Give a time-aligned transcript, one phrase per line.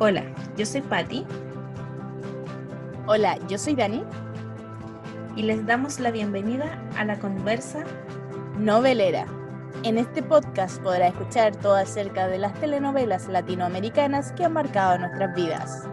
[0.00, 0.24] Hola,
[0.56, 1.24] yo soy Patti.
[3.06, 4.02] Hola, yo soy Dani.
[5.36, 7.84] Y les damos la bienvenida a la conversa
[8.58, 9.24] novelera.
[9.84, 15.32] En este podcast podrá escuchar todo acerca de las telenovelas latinoamericanas que han marcado nuestras
[15.36, 15.88] vidas.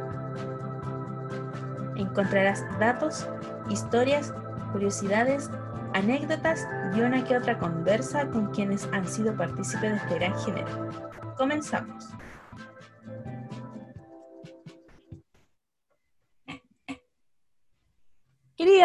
[1.95, 3.29] Encontrarás datos,
[3.70, 4.33] historias,
[4.71, 5.52] curiosidades,
[5.93, 10.90] anécdotas y una que otra conversa con quienes han sido partícipes de este gran género.
[11.38, 12.09] Comenzamos.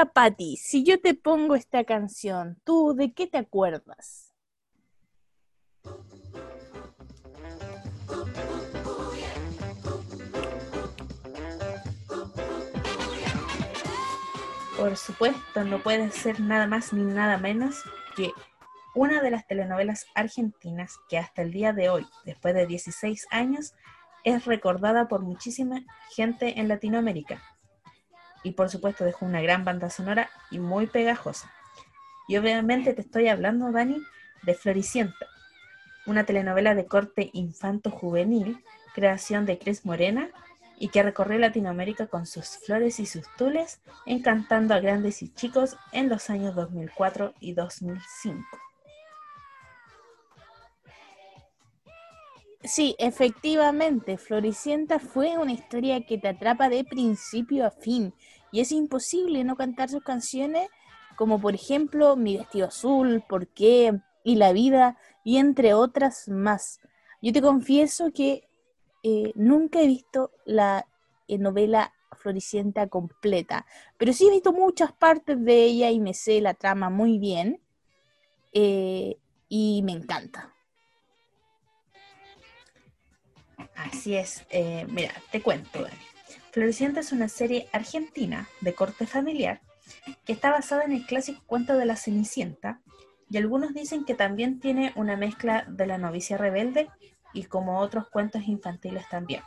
[0.04, 4.34] Patti, si yo te pongo esta canción, ¿tú de qué te acuerdas?
[14.76, 17.82] Por supuesto, no puede ser nada más ni nada menos
[18.14, 18.32] que
[18.94, 23.72] una de las telenovelas argentinas que hasta el día de hoy, después de 16 años,
[24.24, 25.82] es recordada por muchísima
[26.14, 27.40] gente en Latinoamérica
[28.46, 31.52] y por supuesto dejó una gran banda sonora y muy pegajosa.
[32.28, 34.00] Y obviamente te estoy hablando, Dani,
[34.44, 35.26] de Floricienta,
[36.06, 38.62] una telenovela de corte infanto-juvenil,
[38.94, 40.30] creación de Cris Morena,
[40.78, 45.76] y que recorrió Latinoamérica con sus flores y sus tules, encantando a grandes y chicos
[45.90, 48.46] en los años 2004 y 2005.
[52.62, 58.12] Sí, efectivamente, Floricienta fue una historia que te atrapa de principio a fin
[58.52, 60.68] y es imposible no cantar sus canciones,
[61.16, 64.00] como por ejemplo Mi vestido azul, ¿Por qué?
[64.24, 66.80] y La vida, y entre otras más.
[67.22, 68.48] Yo te confieso que
[69.04, 70.86] eh, nunca he visto la
[71.28, 73.66] eh, novela Floricienta completa,
[73.98, 77.60] pero sí he visto muchas partes de ella y me sé la trama muy bien
[78.52, 79.16] eh,
[79.48, 80.52] y me encanta.
[83.76, 84.44] Así es,
[84.88, 86.15] mira, te cuento, Dani.
[86.56, 89.60] Floricienta es una serie argentina de corte familiar
[90.24, 92.80] que está basada en el clásico cuento de la Cenicienta
[93.28, 96.88] y algunos dicen que también tiene una mezcla de la novicia rebelde
[97.34, 99.42] y como otros cuentos infantiles también.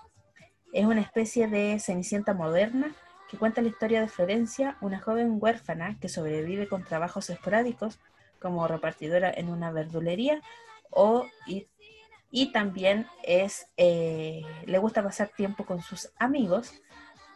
[0.72, 2.94] Es una especie de Cenicienta moderna
[3.28, 7.98] que cuenta la historia de Florencia, una joven huérfana que sobrevive con trabajos esporádicos
[8.40, 10.44] como repartidora en una verdulería
[10.92, 16.80] o y, también es eh, le gusta pasar tiempo con sus amigos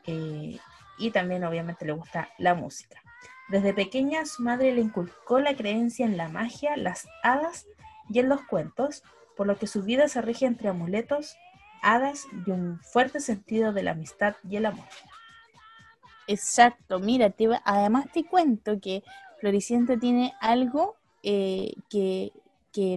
[0.05, 0.59] eh,
[0.97, 3.01] y también obviamente le gusta la música.
[3.49, 7.67] Desde pequeña su madre le inculcó la creencia en la magia, las hadas
[8.09, 9.03] y en los cuentos,
[9.35, 11.35] por lo que su vida se rige entre amuletos,
[11.81, 14.85] hadas y un fuerte sentido de la amistad y el amor.
[16.27, 17.33] Exacto, mira,
[17.65, 19.03] además te cuento que
[19.39, 22.31] Floricienta tiene algo eh, que,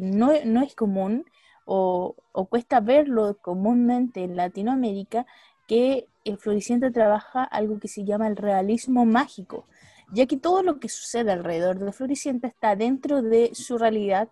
[0.00, 1.24] no, es común
[1.64, 5.26] o, o, cuesta verlo comúnmente en Latinoamérica,
[5.66, 9.66] que el Floricienta trabaja algo que se llama el realismo mágico,
[10.12, 14.28] ya que todo lo que sucede alrededor de Floricienta está dentro de su realidad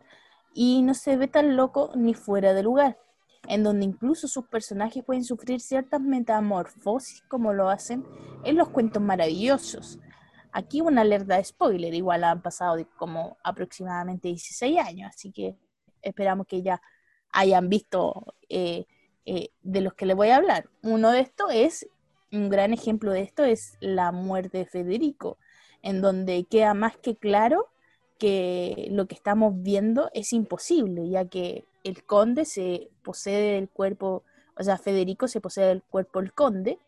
[0.53, 2.99] y no se ve tan loco ni fuera de lugar,
[3.49, 8.04] en donde incluso sus personajes pueden sufrir ciertas metamorfosis como lo hacen
[8.44, 9.99] en los cuentos maravillosos.
[10.53, 15.56] Aquí una alerta de spoiler, igual han pasado como aproximadamente 16 años, así que
[16.00, 16.81] esperamos que ya
[17.33, 18.87] hayan visto eh,
[19.27, 20.69] eh, de los que le voy a hablar.
[20.83, 21.89] Uno de estos es,
[22.33, 25.39] un gran ejemplo de esto es la muerte de Federico,
[25.83, 27.69] en donde queda más que claro
[28.19, 34.25] que lo que estamos viendo es imposible, ya que el conde se posee el cuerpo,
[34.57, 36.79] o sea, Federico se posee el cuerpo del conde,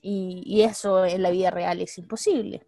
[0.00, 2.66] y, eso en la vida real es imposible.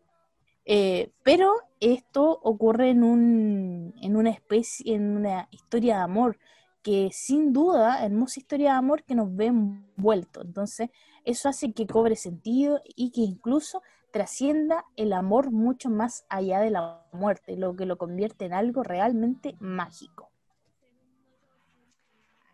[0.64, 6.38] Eh, pero esto ocurre en, un, en una especie, en una historia de amor,
[6.86, 10.42] que sin duda, hermosa historia de amor que nos ve envuelto.
[10.42, 10.90] Entonces,
[11.24, 13.82] eso hace que cobre sentido y que incluso
[14.12, 18.84] trascienda el amor mucho más allá de la muerte, lo que lo convierte en algo
[18.84, 20.30] realmente mágico.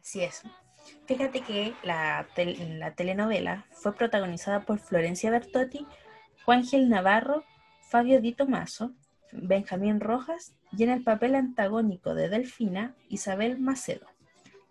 [0.00, 0.40] Así es.
[1.04, 2.26] Fíjate que la,
[2.78, 5.86] la telenovela fue protagonizada por Florencia Bertotti,
[6.46, 7.44] Juan Gil Navarro,
[7.82, 8.92] Fabio Di Tomaso,
[9.30, 14.11] Benjamín Rojas y en el papel antagónico de Delfina, Isabel Macedo.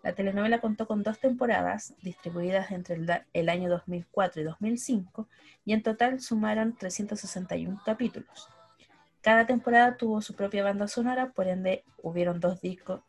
[0.02, 2.98] La telenovela contó con dos temporadas distribuidas entre
[3.32, 5.28] el, año 2004 y 2005
[5.64, 8.48] y en total sumaron 361 capítulos.
[9.20, 12.58] Cada temporada tuvo su propia banda sonora, por ende hubieron dos,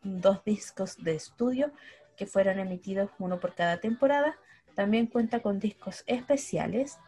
[0.02, 1.72] dos discos de estudio
[2.16, 4.36] que fueron emitidos uno por cada temporada.
[4.76, 6.98] También cuenta con discos especiales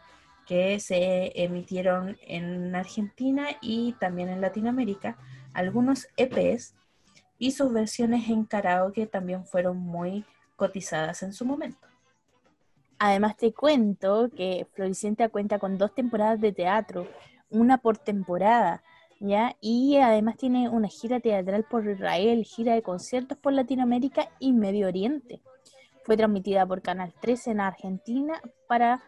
[0.45, 5.17] que se emitieron en Argentina y también en Latinoamérica,
[5.53, 6.75] algunos EPs
[7.39, 10.25] y sus versiones en karaoke también fueron muy
[10.55, 11.87] cotizadas en su momento.
[12.99, 17.07] Además te cuento que Floricienta cuenta con dos temporadas de teatro,
[17.49, 18.81] una por temporada,
[19.19, 19.55] ¿ya?
[19.61, 24.87] Y además tiene una gira teatral por Israel, gira de conciertos por Latinoamérica y Medio
[24.87, 25.41] Oriente.
[26.05, 29.03] Fue transmitida por Canal 13 en Argentina para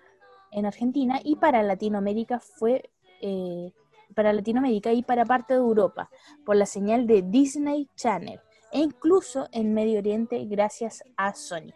[0.51, 2.89] en Argentina y para Latinoamérica fue
[3.21, 3.71] eh,
[4.15, 6.09] para Latinoamérica y para parte de Europa
[6.45, 8.39] por la señal de Disney Channel
[8.71, 11.73] e incluso en Medio Oriente gracias a Sony.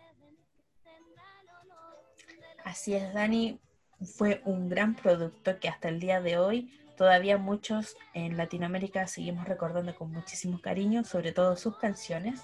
[2.63, 3.59] Así es, Dani,
[4.01, 9.47] fue un gran producto que hasta el día de hoy todavía muchos en Latinoamérica seguimos
[9.47, 12.41] recordando con muchísimo cariño, sobre todo sus canciones.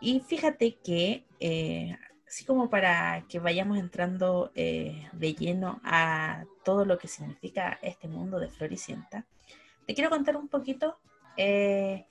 [0.00, 1.96] Y fíjate que, eh,
[2.26, 8.08] así como para que vayamos entrando eh, de lleno a todo lo que significa este
[8.08, 9.24] mundo de Floricienta,
[9.86, 10.98] te quiero contar un poquito
[11.36, 12.06] eh,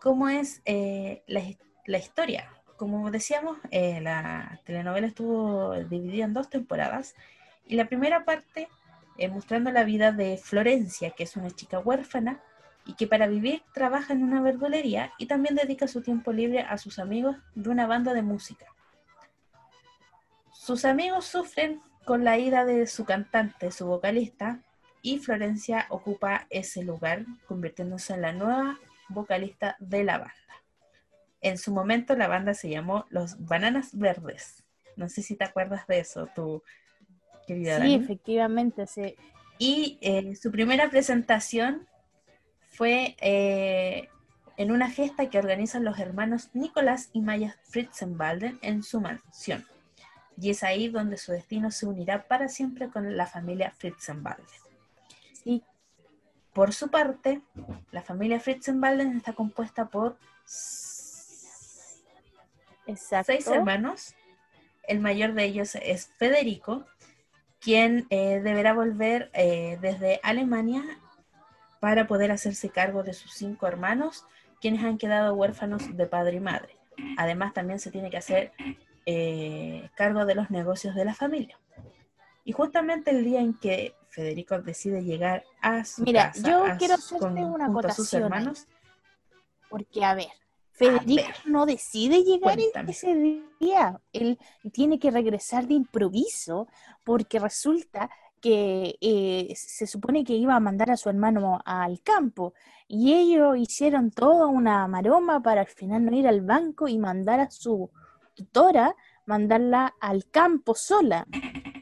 [0.00, 1.42] cómo es la,
[1.86, 2.50] la, historia.
[2.76, 7.14] Como decíamos, la telenovela estuvo dividida en dos temporadas
[7.66, 8.68] y la primera parte
[9.18, 12.40] eh, mostrando la vida de Florencia, que es una chica huérfana
[12.84, 16.76] y que para vivir trabaja en una verdulería y también dedica su tiempo libre a
[16.76, 18.66] sus amigos de una banda de música.
[20.66, 24.64] Sus amigos sufren con la ida de su cantante, su vocalista,
[25.00, 28.76] y Florencia ocupa ese lugar, convirtiéndose en la nueva
[29.08, 30.64] vocalista de la banda.
[31.40, 34.64] En su momento la banda se llamó Los Bananas Verdes.
[34.96, 36.64] No sé si te acuerdas de eso, tú
[37.46, 39.14] Sí, efectivamente, sí.
[39.58, 41.86] Y eh, su primera presentación
[42.72, 44.08] fue eh,
[44.56, 49.64] en una fiesta que organizan los hermanos Nicolás y Maya Fritzenbalden en su mansión.
[50.38, 54.46] Y es ahí donde su destino se unirá para siempre con la familia Fritzenbalden.
[55.32, 55.62] Sí.
[56.52, 57.42] Por su parte,
[57.90, 60.16] la familia Fritzenbalden está compuesta por
[63.24, 64.14] seis hermanos.
[64.84, 66.86] El mayor de ellos es Federico,
[67.60, 70.84] quien eh, deberá volver eh, desde Alemania
[71.80, 74.24] para poder hacerse cargo de sus cinco hermanos,
[74.60, 76.76] quienes han quedado huérfanos de padre y madre.
[77.16, 78.52] Además, también se tiene que hacer
[79.06, 81.58] eh, cargo de los negocios de la familia.
[82.44, 86.94] Y justamente el día en que Federico decide llegar a su Mira, casa, yo quiero
[86.94, 88.24] hacerte una acotación.
[88.24, 88.66] hermanos,
[89.68, 90.28] porque, a ver,
[90.72, 92.58] Federico no decide llegar
[92.88, 94.00] ese día.
[94.12, 94.38] Él
[94.72, 96.68] tiene que regresar de improviso
[97.04, 98.10] porque resulta
[98.40, 102.54] que eh, se supone que iba a mandar a su hermano al campo
[102.86, 107.40] y ellos hicieron toda una maroma para al final no ir al banco y mandar
[107.40, 107.90] a su
[108.36, 108.94] tutora,
[109.26, 111.26] mandarla al campo sola.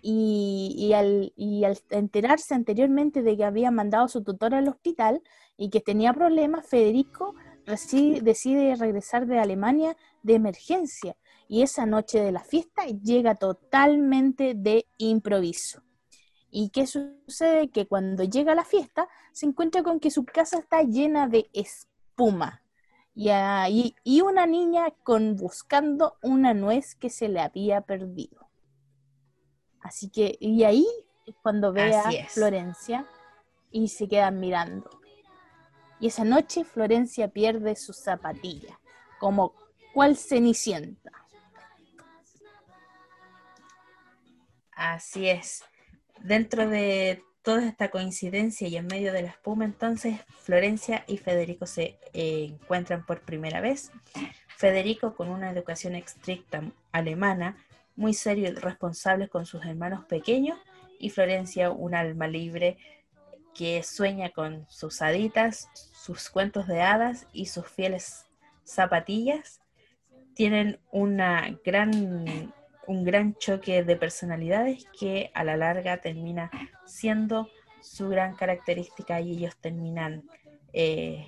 [0.06, 1.33] Y, al,
[1.91, 5.23] enterarse anteriormente de que había mandado a su tutora al hospital
[5.56, 7.35] y que tenía problemas, Federico
[7.65, 11.17] decide regresar de Alemania de emergencia
[11.49, 15.83] y esa noche de la fiesta llega totalmente de improviso.
[16.51, 17.71] ¿Y qué sucede?
[17.71, 21.49] Que cuando llega a la fiesta se encuentra con que su casa está llena de
[21.55, 22.63] espuma
[23.14, 28.49] y, y una niña con, buscando una nuez que se le había perdido.
[29.81, 30.87] Así que, y ahí
[31.26, 33.06] es cuando ve a Florencia
[33.70, 34.90] y se quedan mirando.
[36.00, 38.81] Y esa noche Florencia pierde su zapatilla,
[39.19, 39.55] como
[39.93, 41.12] cual cenicienta.
[44.72, 45.65] Así es.
[46.20, 51.67] Dentro de toda esta coincidencia y en medio de la espuma, entonces Florencia y Federico
[51.67, 53.93] se eh, encuentran por primera vez.
[54.56, 57.58] Federico con una educación estricta alemana,
[57.96, 60.58] muy serio y responsable con sus hermanos pequeños,
[60.98, 62.79] y Florencia un alma libre
[63.55, 68.24] que sueña con sus haditas, sus cuentos de hadas y sus fieles
[68.65, 69.60] zapatillas.
[70.34, 72.55] Tienen una gran,
[72.86, 76.50] un gran choque de personalidades que a la larga termina
[76.84, 77.48] siendo
[77.81, 80.24] su gran característica y ellos terminan
[80.72, 81.26] eh,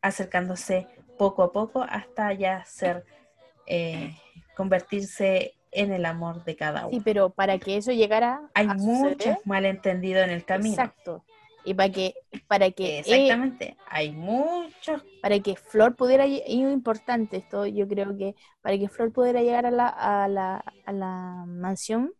[0.00, 0.86] acercándose
[1.18, 3.04] poco a poco hasta ya ser,
[3.66, 4.16] eh,
[4.56, 6.96] convertirse en el amor de cada uno.
[6.96, 10.70] Sí, pero para que eso llegara hay muchos malentendidos en el camino.
[10.70, 11.24] Exacto.
[11.64, 12.14] Y para que,
[12.48, 15.02] para que exactamente, hay muchos.
[15.20, 19.42] Para que Flor pudiera, y es importante esto, yo creo que para que Flor pudiera
[19.42, 22.12] llegar a la, a la, a la mansión,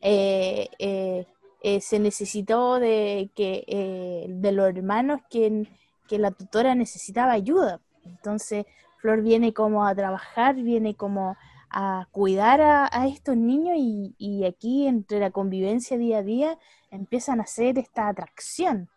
[0.00, 1.26] eh, eh,
[1.62, 5.68] eh, se necesitó de que de los hermanos que,
[6.08, 7.80] que la tutora necesitaba ayuda.
[8.04, 8.64] Entonces,
[8.96, 11.36] Flor viene como a trabajar, viene como
[11.70, 16.58] a cuidar a, estos niños y, y, aquí entre la convivencia día a día
[16.90, 18.88] empiezan a hacer esta atracción,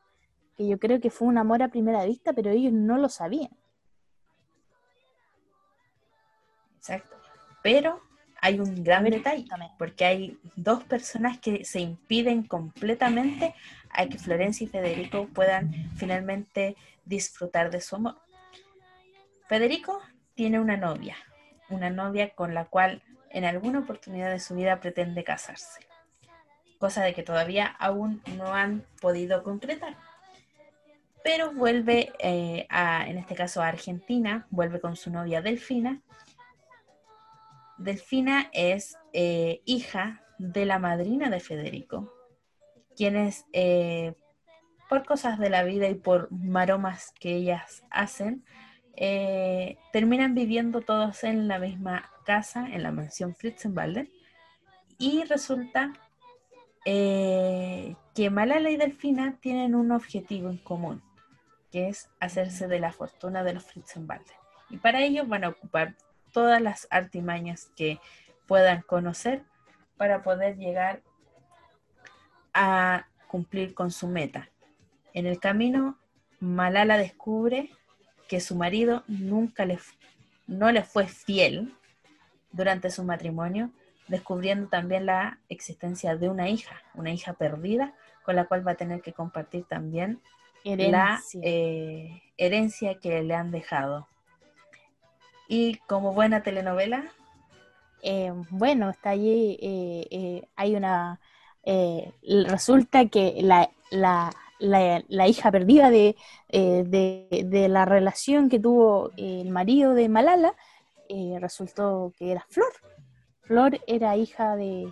[0.56, 3.52] que yo creo que fue un amor a primera vista, pero ellos no lo sabían.
[6.78, 7.16] Exacto.
[7.62, 8.02] Pero
[8.42, 9.46] hay un gran detalle,
[9.78, 13.56] porque hay dos personas que se impiden completamente
[13.90, 18.18] a que Florencia y Federico puedan finalmente disfrutar de su amor.
[19.48, 20.02] Federico
[20.36, 21.16] tiene una novia,
[21.70, 25.80] una novia con la cual en alguna oportunidad de su vida pretende casarse,
[26.84, 29.96] cosa de que todavía aún no han podido concretar.
[31.24, 36.02] Pero vuelve eh, a, en este caso a Argentina, vuelve con su novia Delfina,
[37.78, 42.14] Delfina es eh, hija de la madrina de Federico,
[42.98, 44.16] quienes eh,
[44.90, 48.44] por cosas de la vida y por maromas que ellas hacen,
[49.94, 54.10] terminan viviendo todos en la misma casa, en la mansión Fritzenwalder,
[54.98, 55.94] y resulta
[56.86, 61.02] que Malala y Delfina tienen un objetivo en común,
[61.72, 64.36] que es hacerse de la fortuna de los Fritzenwalder.
[64.70, 65.96] Y para ello van a ocupar
[66.32, 68.00] todas las artimañas que
[68.48, 69.44] puedan conocer
[69.98, 71.02] para poder llegar
[72.54, 74.50] a cumplir con su meta.
[75.14, 75.98] En el camino,
[76.40, 77.70] Malala descubre
[78.28, 79.80] que su marido nunca le,
[80.48, 81.74] no le fue fiel
[82.52, 83.72] durante su matrimonio,
[84.08, 87.94] descubriendo también la existencia de una hija, una hija perdida,
[88.24, 90.20] con la cual va a tener que compartir también
[90.64, 94.08] la eh, herencia que le han dejado.
[95.48, 97.04] Y como buena telenovela.
[98.02, 101.20] Eh, bueno, está allí, eh, eh, hay una...
[102.48, 103.70] resulta que la,
[105.28, 106.16] hija perdida de,
[107.70, 110.56] la relación que tuvo el marido de Malala
[111.40, 112.74] resultó que era Flor.
[113.44, 114.92] Flor era hija de,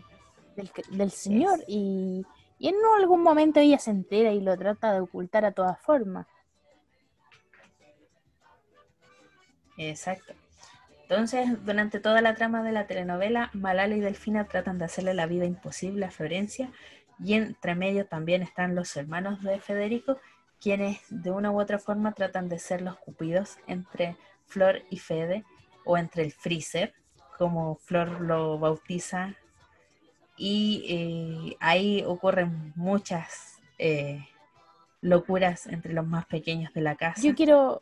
[0.89, 2.25] del, señor y,
[2.59, 6.27] y, en algún momento ella se entera y lo trata de ocultar a todas formas.
[9.77, 10.33] Exacto.
[11.03, 15.25] Entonces, durante toda la trama de la telenovela, Malala y Delfina tratan de hacerle la
[15.25, 16.71] vida imposible a Florencia
[17.19, 20.17] y entre medio también están los hermanos de Federico,
[20.61, 24.15] quienes de una u otra forma tratan de ser los cupidos entre
[24.45, 25.43] Flor y Fede
[25.83, 26.93] o entre el freezer,
[27.41, 29.33] como Flor lo bautiza.
[30.37, 34.27] Y eh, ahí ocurren muchas eh,
[35.01, 37.19] locuras entre los más pequeños de la casa.
[37.19, 37.81] Yo quiero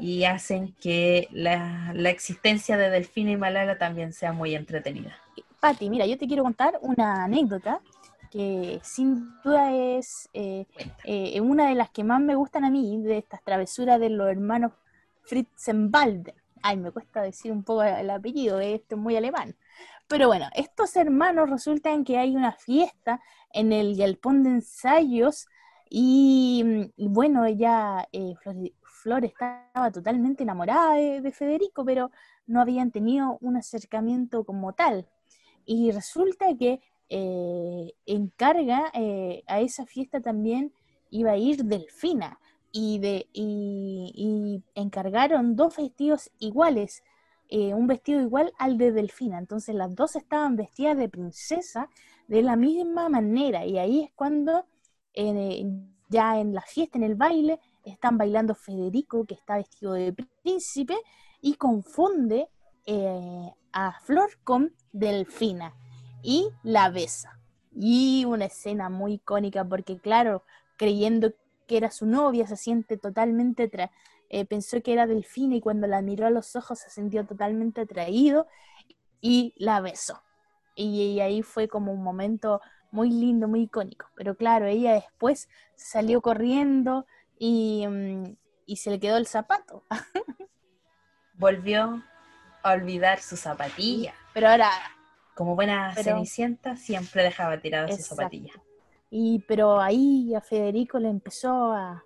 [0.00, 5.16] y hacen que la, existencia de Delfina y Malala también sea muy entretenida.
[5.60, 7.80] Pati, mira, yo te quiero contar una anécdota
[8.30, 10.66] que sin duda es eh,
[11.04, 14.28] eh, una de las que más me gustan a mí, de estas travesuras de los
[14.28, 14.72] hermanos
[15.22, 16.34] Fritzenwalder.
[16.66, 19.54] Ay, me cuesta decir un poco el apellido, esto es muy alemán.
[20.08, 23.20] Pero bueno, estos hermanos resultan que hay una fiesta
[23.52, 25.46] en el galpón de ensayos
[25.90, 26.64] y,
[26.96, 28.32] bueno, ella, eh,
[28.82, 32.10] Flor estaba totalmente enamorada de, Federico, pero
[32.46, 35.06] no habían tenido un acercamiento como tal.
[35.66, 36.80] Y resulta que
[37.10, 40.72] eh, encarga eh, a esa fiesta también
[41.10, 42.40] iba a ir Delfina
[42.76, 47.04] y, de, y, encargaron dos vestidos iguales,
[47.48, 49.38] eh, un vestido igual al de Delfina.
[49.38, 51.88] Entonces las dos estaban vestidas de princesa
[52.26, 54.66] de la misma manera y ahí es cuando
[56.08, 60.12] ya en la fiesta, en el baile, están bailando Federico, que está vestido de
[60.42, 60.96] príncipe,
[61.40, 62.48] y confunde
[62.86, 65.74] eh, a Flor con Delfina
[66.24, 67.38] y la besa.
[67.72, 70.42] Y una escena muy icónica porque, claro,
[70.76, 71.32] creyendo
[71.66, 73.70] que era su novia, se siente totalmente,
[74.30, 77.82] eh, pensó que era Delfina y cuando la miró a los ojos se sintió totalmente
[77.82, 78.46] atraído
[79.20, 80.22] y la besó.
[80.76, 84.06] y ahí fue como un momento muy lindo, muy icónico.
[84.16, 87.06] Pero claro, ella después salió corriendo,
[87.40, 89.84] Mm, y, se le quedó el zapato.
[91.34, 92.02] Volvió
[92.62, 94.14] a olvidar su zapatilla.
[94.32, 94.70] Pero ahora...
[95.34, 98.52] Como buena cenicienta, siempre dejaba tirada su zapatilla.
[99.16, 102.04] Y pero ahí a Federico le empezó a,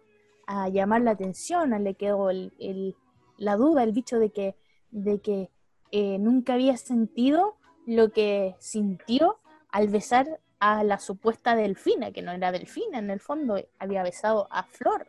[0.71, 2.95] llamar la atención, le quedó el,
[3.39, 4.57] la duda, el bicho de que,
[4.91, 5.51] de que
[5.91, 9.39] eh, nunca había sentido lo que sintió
[9.71, 14.47] al besar a la supuesta delfina, que no era delfina, en el fondo había besado
[14.51, 15.07] a Flor.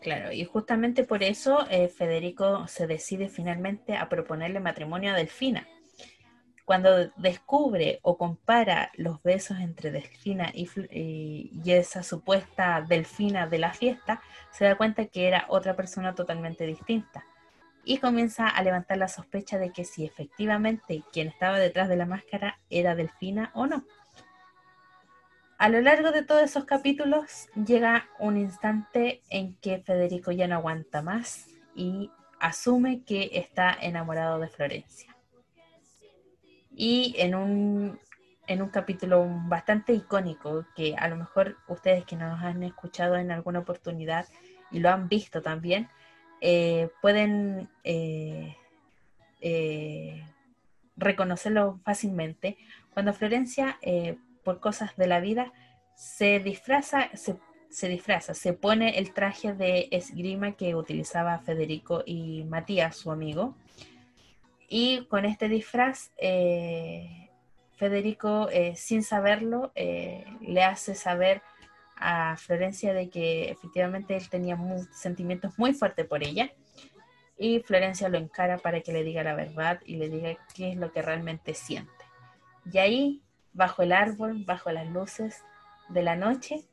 [0.00, 5.68] Claro, y justamente por eso eh, Federico se decide finalmente a proponerle matrimonio a Delfina.
[6.64, 14.22] Cuando descubre o compara los besos entre Delfina y, esa supuesta Delfina de la fiesta,
[14.50, 17.24] se da cuenta que era otra persona totalmente distinta.
[17.84, 22.06] Y comienza a levantar la sospecha de que si efectivamente quien estaba detrás de la
[22.06, 23.84] máscara era Delfina o no
[25.58, 30.56] a lo largo de todos esos capítulos llega un instante en que Federico ya no
[30.56, 35.13] aguanta más y asume que está enamorado de Florencia.
[36.76, 38.00] Y en un,
[38.46, 43.30] en un capítulo bastante icónico, que a lo mejor ustedes que nos han escuchado en
[43.30, 44.26] alguna oportunidad
[44.70, 45.88] y lo han visto también,
[46.40, 48.56] eh, pueden eh,
[49.40, 50.22] eh,
[50.96, 52.58] reconocerlo fácilmente.
[52.92, 53.78] Cuando Florencia,
[54.44, 55.52] por cosas de la vida,
[55.94, 57.36] se disfraza, se,
[57.70, 63.54] se, disfraza, se pone el traje de esgrima que utilizaba Federico y Matías, su amigo.
[64.76, 66.10] Y con este disfraz,
[67.76, 71.42] Federico, sin saberlo, le hace saber
[71.94, 74.58] a Florencia de que efectivamente él tenía
[74.90, 76.50] sentimientos muy fuertes por ella
[77.38, 80.76] y Florencia lo encara para que le diga la verdad y le diga qué es
[80.76, 81.92] lo que realmente siente.
[82.72, 85.44] Y ahí, bajo el árbol, bajo las luces
[85.88, 86.64] de la noche,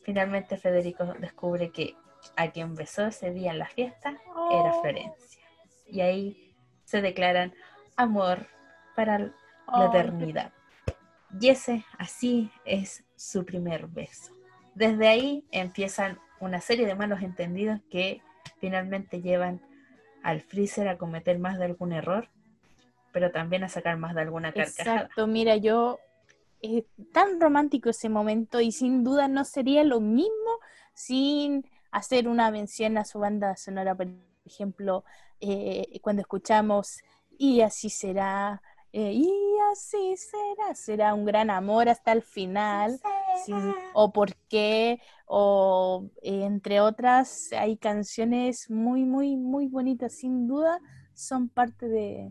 [0.00, 1.94] finalmente Federico descubre que
[2.36, 4.16] a quien besó ese día en la fiesta
[4.50, 4.80] era oh.
[4.80, 5.42] Florencia.
[5.86, 6.47] Y ahí
[6.88, 7.52] se declaran
[7.96, 8.46] amor
[8.96, 9.32] para la
[9.66, 10.52] oh, eternidad.
[11.38, 14.32] Y ese así es su primer beso.
[14.74, 18.22] Desde ahí empiezan una serie de malos entendidos que
[18.58, 19.60] finalmente llevan
[20.22, 22.30] al freezer a cometer más de algún error,
[23.12, 25.02] pero también a sacar más de alguna carcajada.
[25.02, 25.98] Exacto, mira, yo
[26.62, 30.58] es tan romántico ese momento y sin duda no sería lo mismo
[30.94, 33.94] sin hacer una mención a su banda sonora,
[34.48, 35.04] por ejemplo,
[35.40, 37.02] eh, cuando escuchamos
[37.36, 38.62] y así será,
[38.92, 39.30] eh, y
[39.70, 42.98] así será, será un gran amor hasta el final
[43.92, 50.80] o por qué, o entre otras, hay canciones muy, muy, muy bonitas, sin duda,
[51.12, 52.30] son parte de,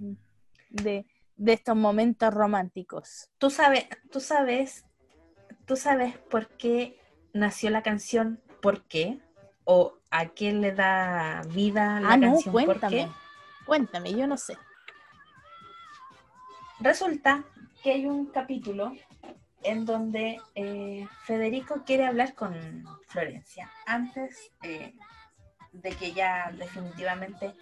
[0.72, 1.06] de,
[1.46, 3.30] estos momentos románticos.
[3.38, 4.86] Tú sabes, tú sabes,
[5.66, 7.00] tú sabes por qué
[7.32, 9.20] nació la canción ¿Por qué?
[9.66, 13.10] ¿O a quién le da vida la ah, canción no, cuéntame,
[13.66, 14.58] Cuéntame, yo no sé.
[16.80, 17.44] Resulta
[17.84, 18.94] que hay un capítulo
[19.64, 22.56] en donde eh, Federico quiere hablar con
[23.08, 24.94] Florencia antes eh,
[25.74, 27.54] de que ya definitivamente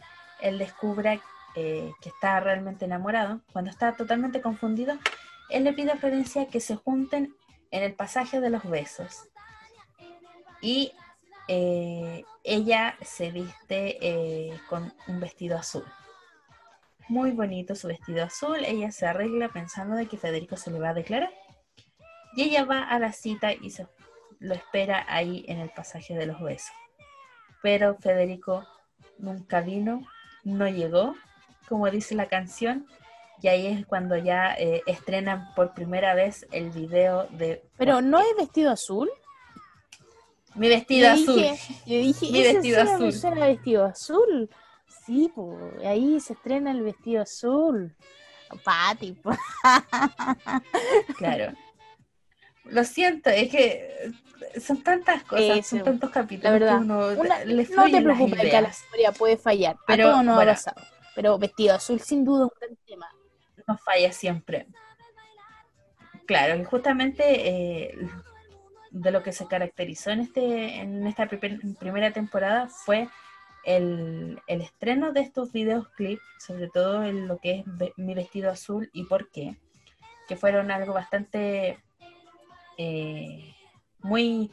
[0.42, 1.20] él descubra
[1.56, 4.98] eh, que está realmente enamorado, cuando está totalmente confundido,
[5.50, 7.34] él le pide a Florencia que se junten
[7.72, 9.30] en el pasaje de los besos.
[10.62, 10.92] Y
[11.48, 15.86] ella se viste con un vestido azul.
[17.08, 18.58] Muy bonito su vestido azul.
[18.66, 21.32] Ella se arregla pensando de que Federico se le va a declarar.
[22.36, 23.88] Y ella va a la cita y se
[24.40, 26.74] lo espera ahí en el pasaje de los besos.
[27.62, 28.68] Pero Federico
[29.18, 30.02] nunca vino,
[30.44, 31.16] no llegó,
[31.70, 32.88] como dice la canción,
[33.42, 37.64] y ahí es cuando ya eh, estrenan por primera vez el video de...
[37.78, 39.10] Pero no es vestido azul.
[40.56, 41.44] Mi vestido azul.
[41.86, 43.14] yo dije, mi vestido azul.
[43.32, 44.50] Era vestido azul.
[45.06, 47.96] Sí, pues ahí se estrena el vestido azul.
[48.64, 49.18] Pati,
[51.18, 51.54] Claro.
[52.66, 54.12] Lo siento, es que
[54.60, 56.80] son tantas cosas, son tantos capítulos verdad.
[56.82, 60.82] no te preocupes que la historia puede fallar, pero todo no ha pasado.
[61.16, 63.08] Pero vestido azul sin duda un gran tema.
[63.68, 64.68] No falla siempre.
[66.26, 67.98] Claro, y justamente eh,
[68.96, 73.10] de lo que se caracterizó en este en esta primera temporada fue
[73.66, 77.66] el, el, estreno de estos videos clips, sobre todo en lo que es
[77.98, 79.58] mi vestido azul y por qué,
[80.28, 81.80] que fueron algo bastante
[82.78, 83.54] eh,
[84.00, 84.52] muy,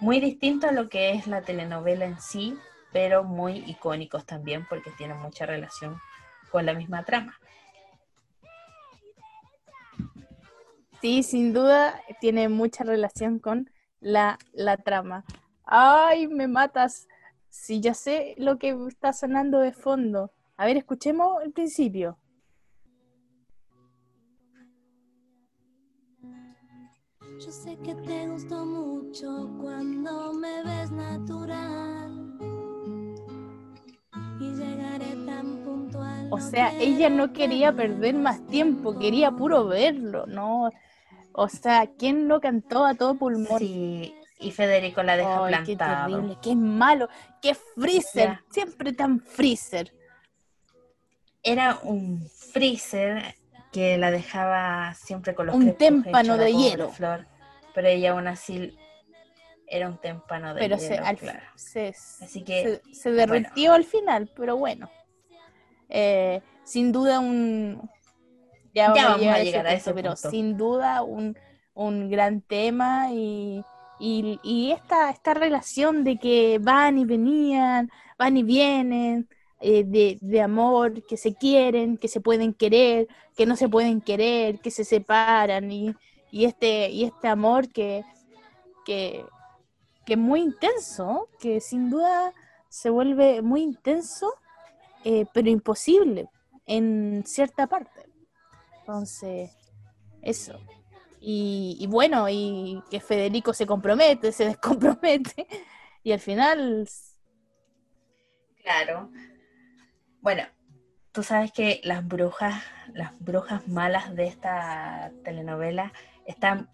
[0.00, 2.56] muy distinto a lo que es la telenovela en sí,
[2.92, 6.00] pero muy icónicos también porque tienen mucha relación
[6.50, 7.38] con la misma trama.
[11.00, 15.24] Sí, sin duda tiene mucha relación con la, la trama.
[15.64, 17.06] Ay, me matas.
[17.48, 20.32] Si ya sé lo que está sonando de fondo.
[20.56, 22.18] A ver, escuchemos el principio.
[27.38, 32.36] Yo sé que te gustó mucho cuando me ves natural.
[34.40, 36.28] Y llegaré tan puntual.
[36.32, 40.70] O sea, ella no quería perder más tiempo, quería puro verlo, ¿no?
[41.40, 43.60] O sea, ¿quién lo cantó a todo pulmón?
[43.60, 47.08] Sí, y Federico la deja Ay, Qué terrible, qué malo,
[47.40, 49.92] qué freezer, siempre tan freezer.
[51.44, 53.36] Era un freezer
[53.70, 56.90] que la dejaba siempre con los un témpano de hielo.
[56.90, 57.28] Flor,
[57.72, 58.76] pero ella aún así
[59.68, 61.04] era un témpano de pero hielo.
[61.20, 64.90] Pero se, así que, se, derritió al final, pero bueno.
[65.88, 67.88] Eh, sin duda un...
[68.74, 71.36] Ya, vamos, a llegar, a, ese, pero sin duda un,
[71.74, 73.64] un gran tema y,
[73.98, 79.28] y, y esta, esta relación de que van y venían, van y vienen,
[79.60, 84.00] eh, de, de, amor, que se quieren, que se pueden querer, que no se pueden
[84.00, 85.94] querer, que se separan y,
[86.30, 88.04] y este, y este amor que,
[88.84, 89.24] que,
[90.06, 92.32] que, es muy intenso, que sin duda
[92.68, 94.32] se vuelve muy intenso,
[95.04, 96.28] eh, pero imposible
[96.66, 97.97] en cierta parte.
[98.88, 99.50] Entonces,
[100.22, 100.58] eso.
[101.20, 105.46] Y, y, bueno, y que Federico se compromete, se descompromete,
[106.02, 106.88] y al final...
[108.62, 109.10] Claro,
[110.22, 110.44] bueno,
[111.12, 112.62] tú sabes que las brujas,
[112.94, 115.92] las brujas malas de esta telenovela
[116.24, 116.70] están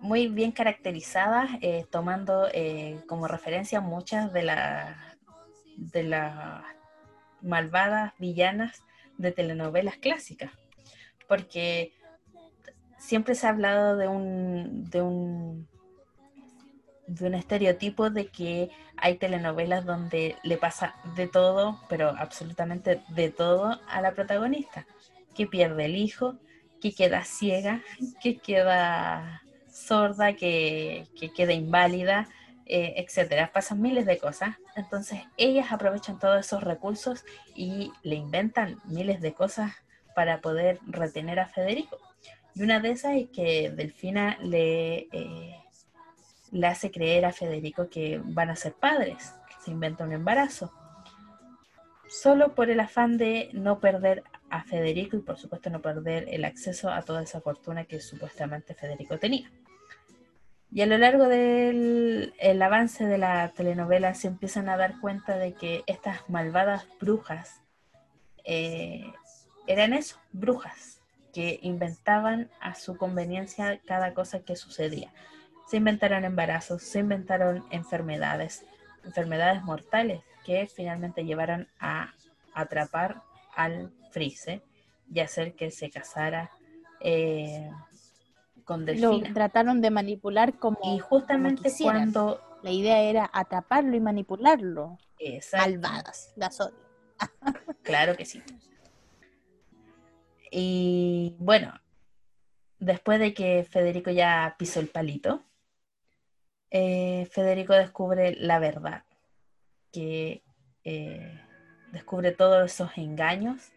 [0.00, 4.96] muy bien caracterizadas, eh, tomando eh, como referencia muchas de, las
[5.78, 6.62] de las
[7.40, 8.82] malvadas villanas
[9.16, 10.50] de telenovelas clásicas,
[11.28, 11.92] porque
[12.98, 15.68] siempre se ha hablado de un, de un
[17.06, 23.30] de un estereotipo de que hay telenovelas donde le pasa de todo, pero absolutamente de
[23.30, 24.86] todo a la protagonista,
[25.34, 26.38] que pierde el hijo,
[26.80, 27.82] que queda ciega,
[28.22, 31.06] que queda sorda, que,
[31.36, 32.28] queda inválida,
[32.66, 33.50] eh, etcétera.
[33.52, 34.56] Pasan miles de cosas.
[34.76, 39.72] Entonces ellas aprovechan todos esos recursos y le inventan miles de cosas
[40.14, 41.98] para poder retener a Federico.
[42.54, 45.56] Y una de esas es que Delfina le eh,
[46.62, 50.72] hace creer a Federico que van a ser padres, se inventa un embarazo,
[52.08, 56.44] solo por el afán de no perder a Federico y por supuesto no perder el
[56.44, 59.50] acceso a toda esa fortuna que supuestamente Federico tenía.
[60.70, 65.52] Y a lo largo del avance de la telenovela se empiezan a dar cuenta de
[65.52, 67.60] que estas malvadas brujas
[68.44, 69.12] eh,
[69.66, 71.00] eran eso, brujas,
[71.32, 75.12] que inventaban a su conveniencia cada cosa que sucedía.
[75.66, 78.64] Se inventaron embarazos, se inventaron enfermedades,
[79.04, 82.12] enfermedades mortales que finalmente llevaron a
[82.52, 83.22] atrapar
[83.54, 84.62] al Frise
[85.12, 86.50] y hacer que se casara
[87.00, 87.70] eh,
[88.64, 89.28] con Delfina.
[89.28, 90.78] Lo trataron de manipular como.
[90.82, 92.40] Y justamente cuando.
[92.62, 94.98] La idea era atraparlo y manipularlo.
[95.18, 95.68] Exacto.
[95.68, 96.76] Malvadas, las odio.
[97.82, 98.40] claro que sí.
[100.54, 101.72] Y bueno,
[102.78, 105.42] después de que Federico ya pisó el palito,
[106.70, 109.04] eh, Federico descubre la verdad,
[109.92, 110.42] que
[110.84, 111.40] eh,
[111.90, 113.72] descubre todos esos engaños,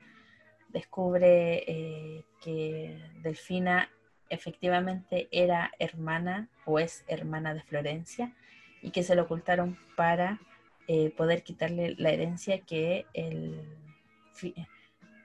[0.67, 3.89] descubre eh, que Delfina
[4.27, 8.35] efectivamente era hermana o es hermana de Florencia
[8.81, 10.41] y que se lo ocultaron para
[11.17, 13.75] poder quitarle la herencia que el,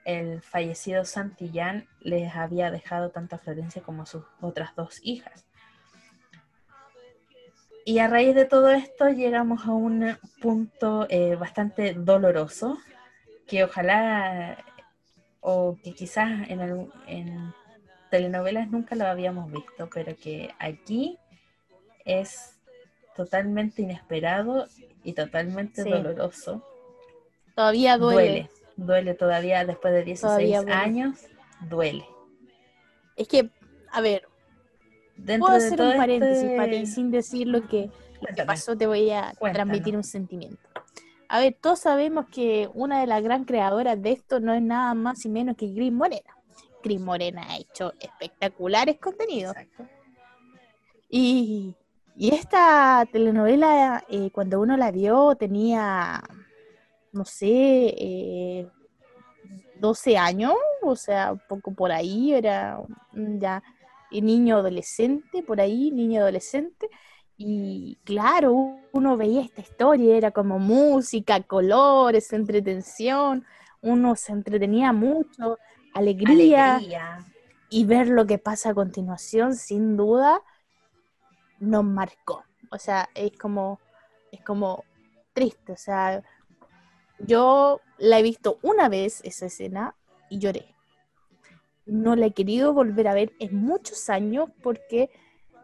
[0.05, 5.45] el fallecido Santillán les había dejado tanto a Florencia como a sus otras dos hijas.
[7.83, 12.77] Y a raíz de todo esto llegamos a un punto eh, bastante doloroso,
[13.47, 14.63] que ojalá,
[15.39, 17.53] o que quizás en, en
[18.11, 21.17] telenovelas nunca lo habíamos visto, pero que aquí
[22.05, 22.59] es
[23.15, 24.67] totalmente inesperado
[25.03, 26.63] y totalmente doloroso.
[27.55, 28.21] Todavía duele.
[28.21, 28.60] duele.
[29.17, 31.19] Todavía después de 16 años,
[31.69, 32.05] duele.
[33.15, 33.49] Es que,
[33.91, 34.23] a ver,
[35.25, 36.85] Puedo hacer un paréntesis, este...
[36.87, 37.89] sin decir lo que,
[38.45, 40.61] pasó, te voy a transmitir un sentimiento.
[41.27, 44.93] A ver, todos sabemos que una de las gran creadoras de esto no es nada
[44.93, 46.37] más y menos que Gris Morena.
[46.83, 49.55] Gris Morena ha hecho espectaculares contenidos.
[51.07, 51.75] Y,
[52.15, 56.21] y, esta telenovela, eh, cuando uno la vio, tenía,
[57.11, 58.67] no sé, eh,
[59.79, 62.79] 12 años, o sea, un poco por ahí, era
[63.13, 63.63] ya
[64.11, 66.89] niño adolescente, por ahí, niño adolescente.
[67.37, 73.45] Y claro, uno veía esta historia, era como música, colores, entretención,
[73.81, 75.57] uno se entretenía mucho,
[75.93, 76.79] alegría,
[77.69, 80.41] y ver lo que pasa a continuación, sin duda,
[81.59, 82.43] nos marcó.
[82.69, 83.79] O sea, es como,
[84.31, 84.83] es como
[85.33, 86.21] triste, o sea,
[87.25, 89.95] yo la he visto una vez esa escena
[90.29, 90.71] y lloré
[91.85, 95.09] no la he querido volver a ver en muchos años porque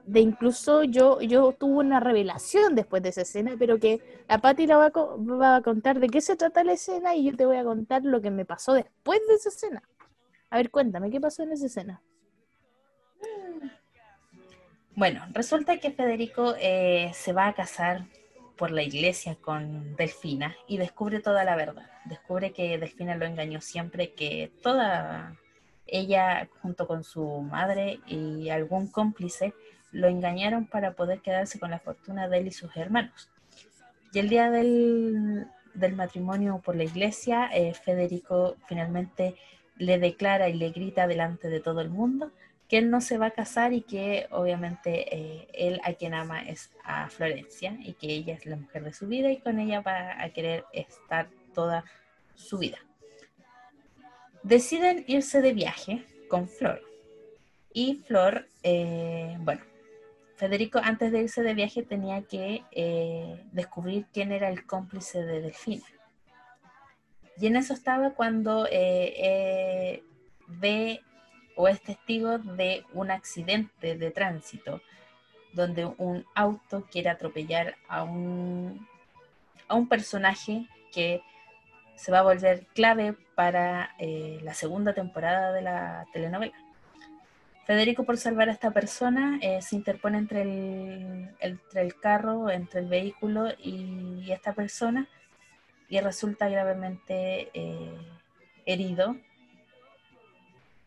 [0.05, 4.65] de incluso yo, yo tuve una revelación después de esa escena, pero que la Patti
[4.65, 7.45] la va a, va a, contar de qué se trata la escena y yo te
[7.45, 9.83] voy a contar lo que me pasó después de esa escena.
[10.49, 12.01] A ver, cuéntame, ¿qué pasó en esa escena?
[14.95, 18.05] Bueno, resulta que Federico eh, se va a casar
[18.57, 21.89] por la iglesia con Delfina y descubre toda la verdad.
[22.05, 25.37] Descubre que Delfina lo engañó siempre, que toda
[25.85, 29.53] ella, junto con su madre y algún cómplice,
[29.91, 33.29] lo engañaron para poder quedarse con la fortuna de él y sus hermanos.
[34.13, 39.35] Y el día del, del matrimonio por la iglesia, eh, Federico finalmente
[39.77, 42.31] le declara y le grita delante de todo el mundo
[42.67, 46.41] que él no se va a casar y que obviamente eh, él a quien ama
[46.41, 49.81] es a Florencia y que ella es la mujer de su vida y con ella
[49.81, 51.85] va a querer estar toda
[52.35, 52.77] su vida.
[54.43, 56.81] Deciden irse de viaje con Flor
[57.73, 59.61] y Flor, eh, bueno,
[60.35, 65.41] Federico antes de irse de viaje tenía que eh, descubrir quién era el cómplice de
[65.41, 65.85] Delfina.
[67.39, 68.67] Y en eso estaba cuando
[70.47, 71.01] ve
[71.57, 74.81] o es testigo de un accidente de tránsito
[75.53, 78.87] donde un auto quiere atropellar a un,
[79.67, 81.21] a un personaje que
[81.95, 86.53] se va a volver clave para eh, la segunda temporada de la telenovela.
[87.65, 92.81] Federico, por salvar a esta persona, eh, se interpone entre el, entre el carro, entre
[92.81, 95.07] el vehículo y, esta persona
[95.89, 97.97] y resulta gravemente eh,
[98.65, 99.15] herido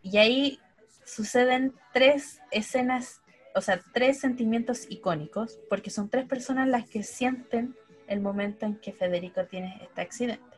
[0.02, 0.60] y ahí
[1.04, 3.20] suceden tres escenas,
[3.54, 8.76] o sea, tres sentimientos icónicos, porque son tres personas las que sienten el momento en
[8.76, 10.56] que Federico tiene este accidente.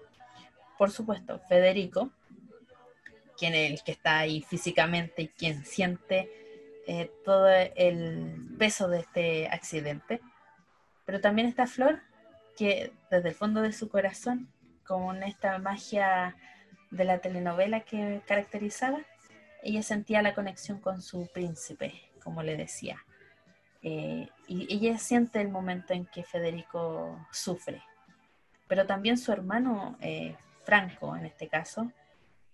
[0.78, 2.10] Por supuesto, Federico,
[3.36, 6.30] quien es el que está ahí físicamente y quien siente
[6.86, 10.20] eh, todo el peso de este accidente,
[11.04, 12.00] pero también está Flor,
[12.56, 14.48] que desde el fondo de su corazón,
[14.84, 16.36] con esta magia
[16.90, 19.00] de la telenovela que caracterizaba,
[19.62, 23.04] ella sentía la conexión con su príncipe, como le decía.
[23.82, 27.82] Eh, y ella siente el momento en que Federico sufre.
[28.66, 31.92] Pero también su hermano, eh, Franco, en este caso,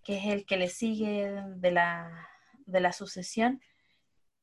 [0.05, 2.29] que es el que le sigue de la,
[2.67, 3.63] de la sucesión,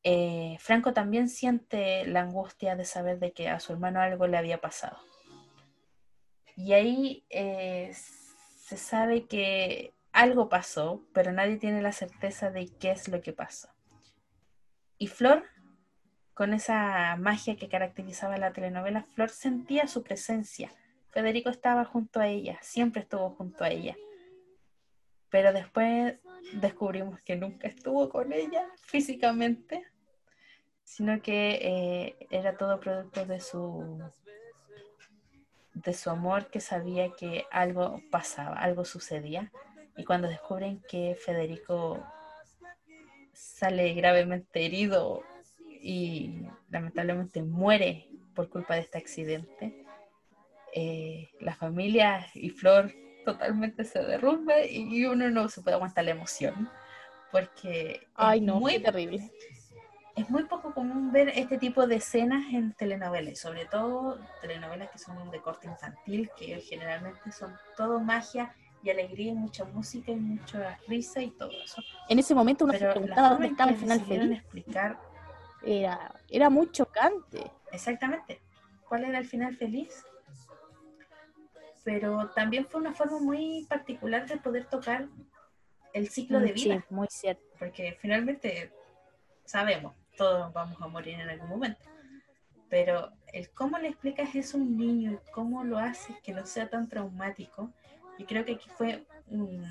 [0.04, 4.38] eh, Franco también siente la angustia de saber de que a su hermano algo le
[4.38, 4.98] había pasado.
[6.56, 13.10] Y ahí se sabe que algo pasó, pero nadie tiene la certeza de qué es
[13.10, 13.68] lo que pasó.
[14.98, 15.44] Y Flor,
[16.34, 20.72] con esa magia que caracterizaba la telenovela, Flor sentía su presencia.
[21.10, 23.98] Federico estaba junto a ella, siempre estuvo junto a ella.
[25.30, 26.16] Pero después
[26.54, 29.84] descubrimos que nunca estuvo con ella físicamente,
[30.86, 34.02] sino que eh, era todo producto de su
[35.74, 39.52] de su amor que sabía que algo pasaba, algo sucedía
[39.98, 42.06] y cuando descubren que Federico
[43.34, 45.24] sale gravemente herido
[45.82, 49.86] y lamentablemente muere por culpa de este accidente,
[50.74, 52.92] eh, la familia y Flor
[53.24, 56.70] totalmente se derrumba y uno no se puede aguantar la emoción
[57.32, 59.32] porque Ay, no, muy terrible.
[60.16, 64.98] Es muy poco común ver este tipo de escenas en telenovelas, sobre todo telenovelas que
[64.98, 68.56] son de corte infantil, que generalmente son todo magia
[68.86, 71.82] y alegría, y mucha música y mucha risa y todo eso.
[72.08, 74.38] En ese momento uno se preguntaba dónde estaba el final feliz.
[74.38, 75.00] explicar
[75.66, 77.52] era, era muy chocante.
[77.72, 78.42] Exactamente.
[78.88, 80.06] ¿Cuál era el final feliz?
[81.84, 85.08] Pero también fue una forma muy particular de poder tocar
[85.94, 86.76] el ciclo de mm, vida.
[86.88, 87.44] Sí, muy cierto.
[87.58, 88.72] Porque finalmente
[89.44, 91.82] sabemos, todos vamos a morir en algún momento.
[92.70, 96.46] Pero el cómo le explicas eso a un niño y cómo lo haces que no
[96.46, 97.72] sea tan traumático
[98.18, 99.64] y creo que aquí fue un,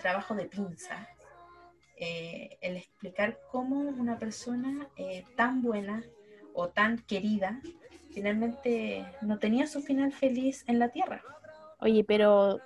[0.00, 1.08] trabajo de pinza,
[1.96, 6.04] eh, el explicar cómo una persona eh, tan buena
[6.54, 7.60] o tan querida
[8.12, 11.22] finalmente no tenía su final feliz en la tierra.
[11.78, 12.60] Oye, pero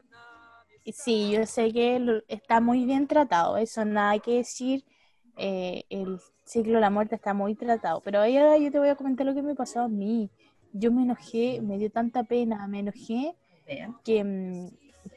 [0.87, 4.85] sí, yo sé que está muy bien tratado, eso nada que decir,
[5.37, 8.97] eh, el ciclo de la muerte está muy tratado, pero ahora yo te voy a
[8.97, 10.31] comentar lo que me pasó a mí.
[10.73, 13.35] Yo me enojé, me dio tanta pena, me enojé
[14.05, 14.69] que mm,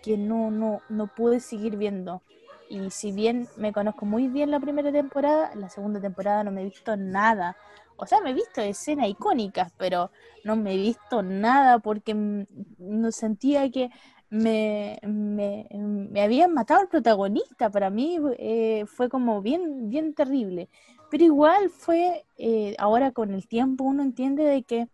[0.02, 2.22] que no, no, no pude seguir viendo.
[2.70, 6.62] Y si bien me conozco muy bien la primera temporada, la segunda temporada no me
[6.62, 7.56] he visto nada.
[7.98, 10.12] O sea, me he visto escenas icónicas, pero
[10.44, 13.92] no me he visto nada porque no sentía que
[14.30, 17.70] me, me, me habían matado al protagonista.
[17.70, 20.70] Para mí eh, fue como bien, bien terrible.
[21.12, 24.88] Pero igual fue, eh, ahora con el tiempo uno entiende de que,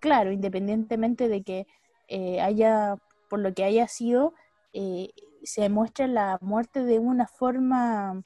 [0.00, 1.66] claro, independientemente de que
[2.08, 2.96] eh, haya
[3.30, 4.34] por lo que haya sido,
[4.74, 5.10] eh,
[5.42, 8.22] se muestra la muerte de una forma,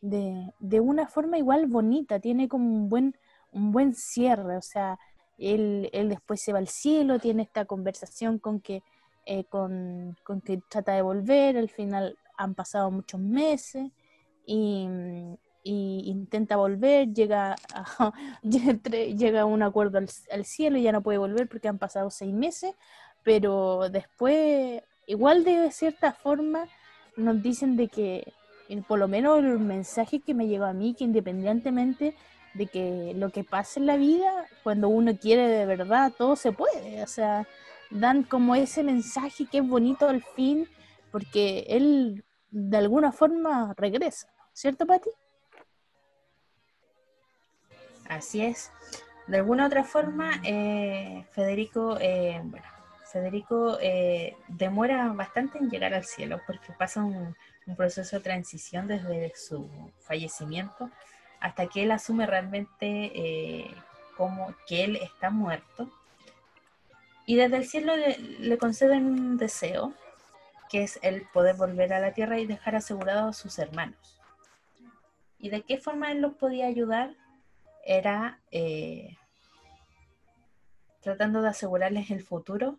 [0.00, 3.16] de, de, una forma igual bonita, tiene como un buen,
[3.50, 4.98] un buen cierre, o sea,
[5.38, 8.82] él, él después se va al cielo, tiene esta conversación con que,
[9.24, 13.90] eh, con, con que trata de volver, al final han pasado muchos meses
[14.46, 14.88] y,
[15.64, 21.48] intenta volver, llega a, llega a un acuerdo al, cielo y ya no puede volver
[21.48, 22.74] porque han pasado seis meses,
[23.26, 26.68] pero después, igual de cierta forma,
[27.16, 28.32] nos dicen de que,
[28.86, 32.14] por lo menos el mensaje que me llegó a mí, que independientemente
[32.54, 36.52] de que lo que pase en la vida, cuando uno quiere de verdad, todo se
[36.52, 37.02] puede.
[37.02, 37.48] O sea,
[37.90, 40.68] dan como ese mensaje que es bonito al fin,
[41.10, 45.10] porque él de alguna forma regresa, ¿cierto, Pati?
[48.08, 48.70] Así es.
[49.26, 52.75] De alguna otra forma, eh, Federico, eh, bueno,
[53.10, 57.36] Federico eh, demora bastante en llegar al cielo porque pasa un,
[57.76, 60.88] proceso de transición desde su fallecimiento
[61.40, 63.74] hasta que él asume realmente
[64.16, 65.90] como que él está muerto.
[67.26, 69.92] Y desde el cielo le, le, conceden un deseo,
[70.70, 74.20] que es el poder volver a la tierra y dejar asegurados a sus hermanos.
[75.40, 77.16] ¿Y de qué forma él los podía ayudar?
[77.86, 79.16] era eh,
[81.00, 82.78] tratando de asegurarles el futuro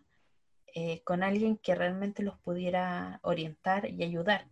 [0.80, 4.46] eh, con alguien que realmente los pudiera orientar y ayudar.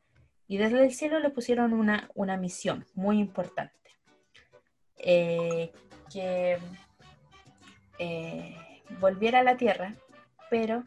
[0.48, 3.90] Y desde el cielo le pusieron una, una misión muy importante,
[4.98, 5.72] eh,
[6.12, 6.58] que
[9.00, 9.94] volviera a la tierra,
[10.50, 10.82] pero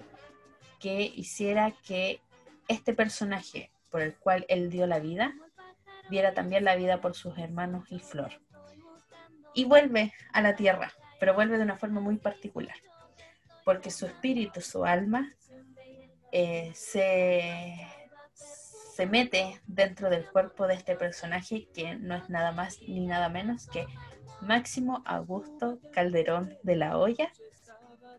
[0.80, 2.20] que hiciera que
[2.68, 5.34] este personaje por el cual él dio la vida,
[6.10, 8.32] diera también la vida por sus hermanos y Flor
[9.54, 12.76] y vuelve a la tierra, pero vuelve de una forma muy particular,
[13.70, 15.32] porque su espíritu, su alma,
[16.32, 17.76] eh, se,
[18.34, 23.30] se mete dentro del cuerpo de este personaje que no es nada más ni nada
[23.30, 23.86] menos que
[24.42, 27.32] Máximo Augusto Calderón de la Hoya,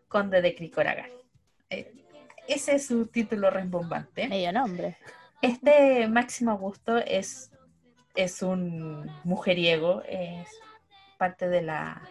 [0.06, 1.10] conde de Cricoragán.
[1.68, 2.06] Eh,
[2.46, 4.28] ese es su título rembombante.
[4.28, 4.98] Medio nombre.
[5.42, 7.50] Este Máximo Augusto es,
[8.14, 10.48] es un mujeriego, es
[11.18, 12.08] parte de la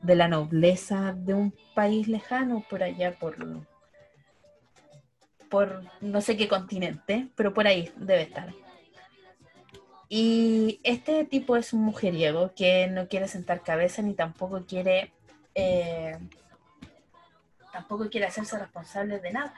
[0.00, 3.36] de la nobleza de un país lejano por allá por
[5.48, 8.52] por no sé qué continente, pero por ahí debe estar.
[10.10, 15.12] Y este tipo es un mujeriego que no quiere sentar cabeza ni tampoco quiere
[15.54, 16.18] eh,
[17.72, 19.54] tampoco quiere hacerse responsable de nada.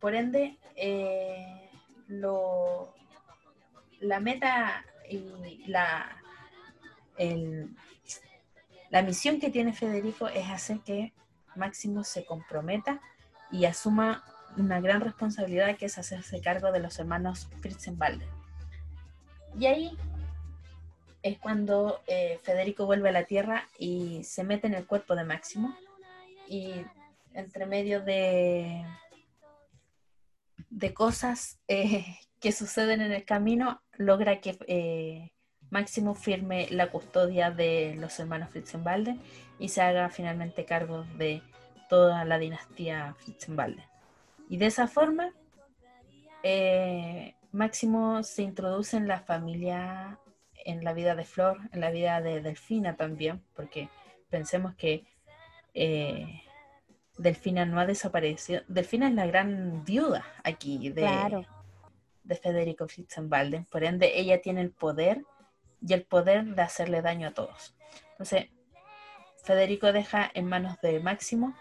[0.00, 1.70] Por ende, eh,
[2.08, 2.94] lo,
[4.00, 6.08] la meta y la,
[8.94, 11.12] la misión que tiene Federico es hacer que
[11.56, 13.00] Máximo se comprometa
[13.50, 14.22] y asuma
[14.56, 18.24] una gran responsabilidad que es hacerse cargo de los hermanos Fritzenwalde.
[19.58, 19.98] Y ahí
[21.24, 25.24] es cuando eh, Federico vuelve a la Tierra y se mete en el cuerpo de
[25.24, 25.76] Máximo
[26.48, 26.74] y
[27.32, 28.86] entre medio de,
[30.70, 35.33] de cosas eh, que suceden en el camino logra que eh,
[35.74, 39.16] Máximo firme la custodia de los hermanos Fritzenbalde
[39.58, 41.42] y se haga finalmente cargo de
[41.88, 43.82] toda la dinastía Fritzenbalde.
[44.48, 45.32] Y de esa forma,
[46.44, 50.20] eh, Máximo se introduce en la familia,
[50.64, 53.88] en la vida de Flor, en la vida de Delfina también, porque
[54.30, 55.04] pensemos que
[55.74, 56.40] eh,
[57.18, 58.62] Delfina no ha desaparecido.
[58.68, 61.44] Delfina es la gran viuda aquí de,
[62.22, 65.24] de Federico Fritzenbalde, por ende ella tiene el poder
[65.86, 67.76] y el poder de hacerle daño a todos.
[68.12, 68.46] Entonces,
[69.42, 71.54] Federico deja en manos de Máximo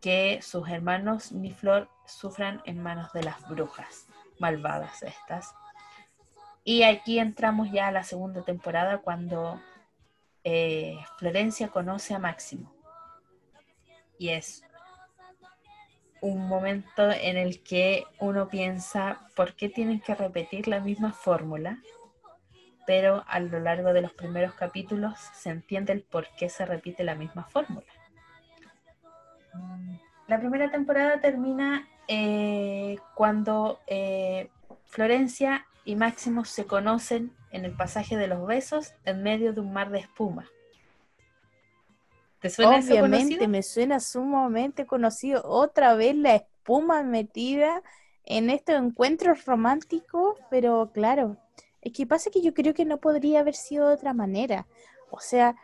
[0.00, 4.06] que sus hermanos ni Flor sufran en manos de las brujas
[4.38, 5.54] malvadas estas.
[6.64, 9.60] Y aquí entramos ya a la segunda temporada cuando
[10.44, 12.72] eh, Florencia conoce a Máximo.
[14.18, 14.64] Y es
[16.22, 21.78] un momento en el que uno piensa, ¿por qué tienen que repetir la misma fórmula?
[22.90, 27.04] Pero a lo largo de los primeros capítulos se entiende el por qué se repite
[27.04, 27.86] la misma fórmula.
[30.26, 34.50] La primera temporada termina eh, cuando eh,
[34.86, 39.72] Florencia y Máximo se conocen en el pasaje de los besos en medio de un
[39.72, 40.50] mar de espuma.
[42.40, 45.42] ¿Te suena Obviamente, me suena sumamente conocido.
[45.44, 47.84] Otra vez la espuma metida
[48.24, 51.36] en estos encuentros románticos, pero claro,
[51.82, 54.66] es que pasa que yo creo que no podría haber sido de otra manera.
[55.10, 55.56] O sea,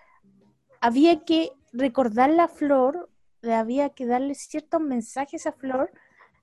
[0.81, 3.11] había que recordar la flor,
[3.43, 5.91] había que darle ciertos mensajes a Flor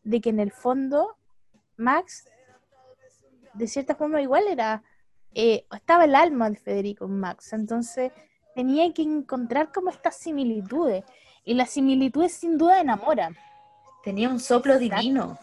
[0.03, 1.17] de que en el fondo
[1.75, 2.25] Max,
[3.53, 4.83] de cierta forma, igual era,
[5.33, 7.51] eh, estaba el alma de Federico en Max.
[7.53, 8.11] Entonces
[8.55, 11.03] tenía que encontrar como estas similitudes.
[11.45, 13.35] Y las similitudes sin duda enamoran.
[14.03, 15.37] Tenía un soplo divino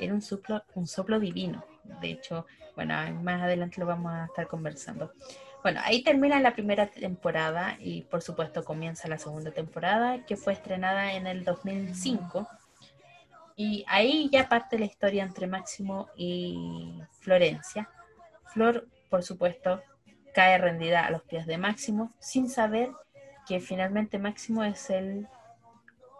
[0.00, 1.64] era un soplo, un soplo divino.
[2.00, 2.46] De hecho,
[2.76, 5.12] bueno, más adelante lo vamos a estar conversando.
[5.62, 10.54] Bueno, ahí termina la primera temporada y por supuesto comienza la segunda temporada que fue
[10.54, 12.48] estrenada en el 2005.
[13.56, 17.90] Y ahí ya parte la historia entre Máximo y Florencia.
[18.46, 19.82] Flor, por supuesto,
[20.32, 22.90] cae rendida a los pies de Máximo sin saber
[23.46, 25.28] que finalmente Máximo es el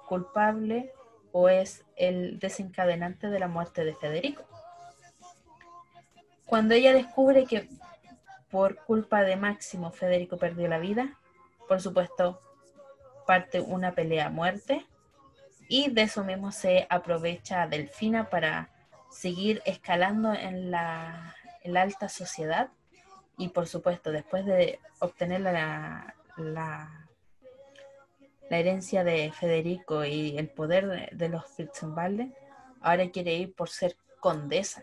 [0.07, 0.93] culpable
[1.33, 4.45] o es el desencadenante de la muerte de Federico.
[6.47, 7.69] Cuando ella descubre que
[8.51, 11.19] por culpa de Máximo Federico perdió la vida,
[11.69, 12.41] por supuesto
[13.27, 14.85] parte una pelea a muerte
[15.69, 18.71] y de eso mismo se aprovecha Delfina para
[19.09, 21.37] seguir escalando en la,
[21.77, 22.71] alta sociedad
[23.39, 27.09] y por supuesto después de obtener la, la,
[28.59, 32.33] herencia de Federico y el poder de, los Fitzenwalde,
[32.81, 34.83] ahora quiere ir por ser condesa.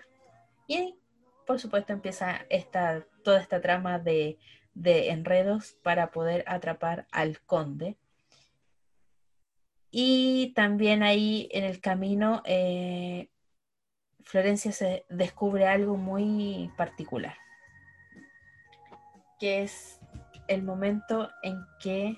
[0.67, 0.95] Y
[1.45, 4.37] por supuesto empieza esta, toda esta trama de,
[4.83, 7.97] enredos para poder atrapar al conde.
[9.89, 13.29] Y también ahí en el camino eh,
[14.21, 17.35] Florencia se descubre algo muy particular,
[19.39, 19.99] que es
[20.49, 22.17] el momento en que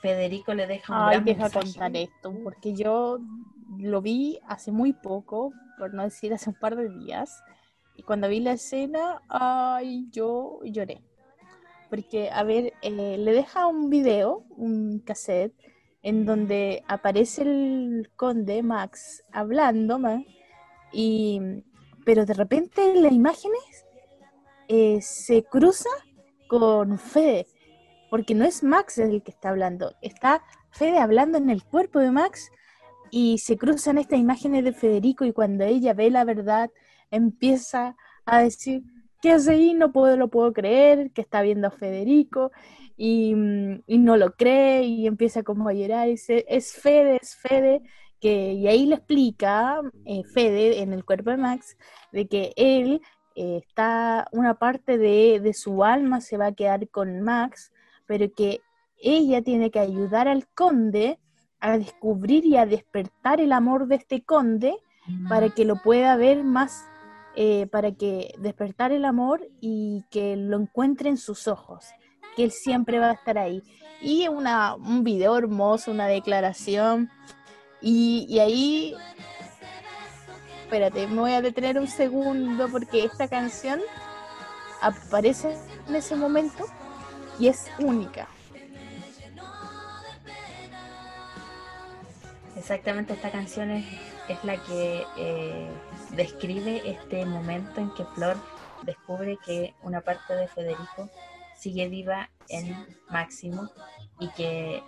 [0.00, 3.18] Federico le deja un Ay, deja contar esto, porque yo
[3.78, 7.42] lo vi hace muy poco, por no decir hace un par de días,
[7.96, 11.02] y cuando vi la escena, ay, yo lloré.
[11.90, 15.54] Porque, a ver, eh, le deja un video, un cassette,
[16.02, 20.00] en donde aparece el conde Max hablando,
[20.92, 21.40] y,
[22.04, 23.84] pero de repente las imágenes
[24.68, 25.90] eh, se cruza
[26.48, 27.46] con Fede,
[28.10, 32.10] porque no es Max el que está hablando, está Fede hablando en el cuerpo de
[32.10, 32.50] Max
[33.10, 36.70] y se cruzan estas imágenes de Federico y cuando ella ve la verdad
[37.10, 38.82] empieza a decir,
[39.20, 39.74] ¿qué hace ahí?
[39.74, 42.52] No lo puedo creer, que está viendo a Federico
[42.96, 47.82] y, no lo cree y empieza como a llorar y dice, es Fede, es Fede,
[48.20, 51.76] que, y ahí le explica eh, Fede en el cuerpo de Max
[52.12, 53.00] de que él
[53.34, 57.72] eh, está, una parte de su alma se va a quedar con Max,
[58.10, 58.60] pero que
[59.00, 61.20] ella tiene que ayudar al conde
[61.60, 64.74] a descubrir y a despertar el amor de este conde
[65.28, 66.84] para que lo pueda ver más
[67.36, 71.86] eh, para que despertar el amor y que lo encuentre en sus ojos,
[72.34, 73.62] que él siempre va a estar ahí.
[74.02, 77.10] Y una, un video hermoso, una declaración.
[77.80, 78.96] Y, y ahí,
[80.64, 83.78] espérate, me voy a detener un segundo porque esta canción
[84.80, 85.56] aparece
[85.86, 86.64] en ese momento
[87.40, 88.28] y es única.
[92.56, 93.86] Exactamente, esta canción es,
[94.28, 95.70] es la que eh,
[96.10, 98.36] describe este momento en que Flor
[98.82, 101.08] descubre que una parte de Federico
[101.56, 103.70] sigue viva en Máximo
[104.18, 104.82] y que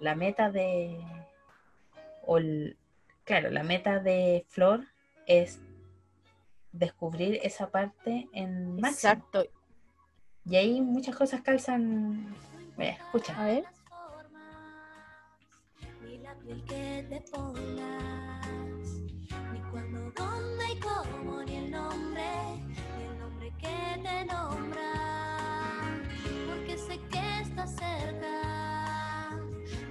[0.00, 0.98] la meta de
[2.26, 2.38] o
[3.24, 4.86] claro la meta de Flor
[5.26, 5.60] es
[6.72, 9.12] descubrir esa parte en Máximo.
[9.12, 9.46] Exacto.
[10.46, 12.34] Y ahí muchas cosas calzan.
[12.78, 13.40] escucha.
[13.40, 13.64] A ver.
[19.70, 22.22] Cuando, dónde y cómo, ni el nombre,
[22.96, 24.92] ni el nombre que te nombra.
[26.46, 29.36] Porque sé que estás cerca,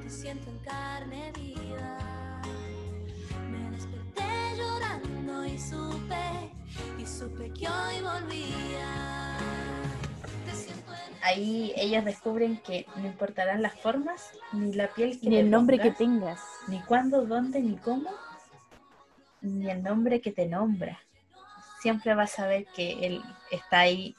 [0.02, 2.42] te siento en carne viva.
[3.52, 6.52] Me desperté llorando y supe,
[6.98, 9.33] y supe que hoy volvía.
[11.24, 15.80] Ahí ellas descubren que no importarán las formas, ni la piel que Ni el nombre
[15.80, 16.40] que tengas.
[16.68, 18.10] Ni cuándo, dónde, ni cómo
[19.44, 21.00] ni el nombre que te nombra.
[21.82, 23.22] Siempre vas a ver que él
[23.52, 24.16] está ahí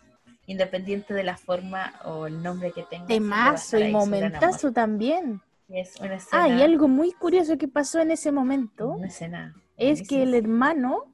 [0.46, 3.07] independiente de la forma o el nombre que tenga.
[3.07, 5.40] Temazo y momentazo también.
[6.30, 8.98] Ah, y algo muy curioso que pasó en ese momento
[9.78, 11.07] es que el hermano,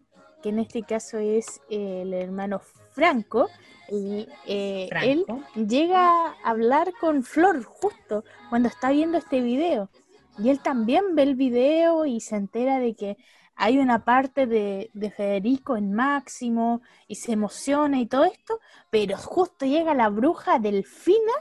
[0.42, 2.60] que en este caso es el hermano
[2.90, 3.48] Franco,
[3.90, 9.90] y, eh, él llega a hablar con Flor justo cuando está viendo este video.
[10.38, 13.16] Y él también ve el video y se entera de que
[13.56, 18.58] hay una parte de, Federico en Máximo y se emociona y todo esto,
[18.90, 21.34] pero justo llega la bruja Delfina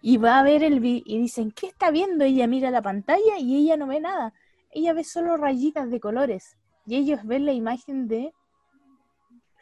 [0.00, 2.24] y va a ver el video y dicen, ¿qué está viendo?
[2.24, 4.32] Ella mira la pantalla y ella no ve nada.
[4.70, 8.32] Ella ve solo rayitas de colores y ellos ven la imagen de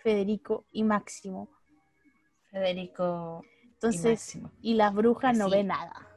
[0.03, 1.56] Federico y Máximo.
[2.57, 3.45] Federico
[3.75, 6.09] Entonces, y, y las brujas no ven nada.